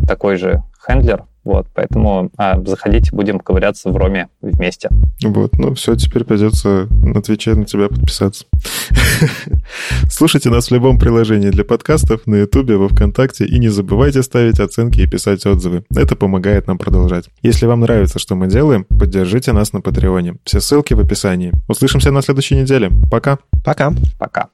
[0.07, 4.89] такой же хендлер, вот, поэтому а, заходите, будем ковыряться в Роме вместе.
[5.22, 8.47] Вот, ну все, теперь придется на Твиче на тебя подписаться.
[10.11, 14.59] Слушайте нас в любом приложении для подкастов, на Ютубе, во Вконтакте, и не забывайте ставить
[14.59, 15.85] оценки и писать отзывы.
[15.95, 17.26] Это помогает нам продолжать.
[17.43, 20.37] Если вам нравится, что мы делаем, поддержите нас на Патреоне.
[20.45, 21.53] Все ссылки в описании.
[21.68, 22.91] Услышимся на следующей неделе.
[23.11, 23.39] Пока.
[23.64, 23.93] Пока.
[24.18, 24.49] Пока.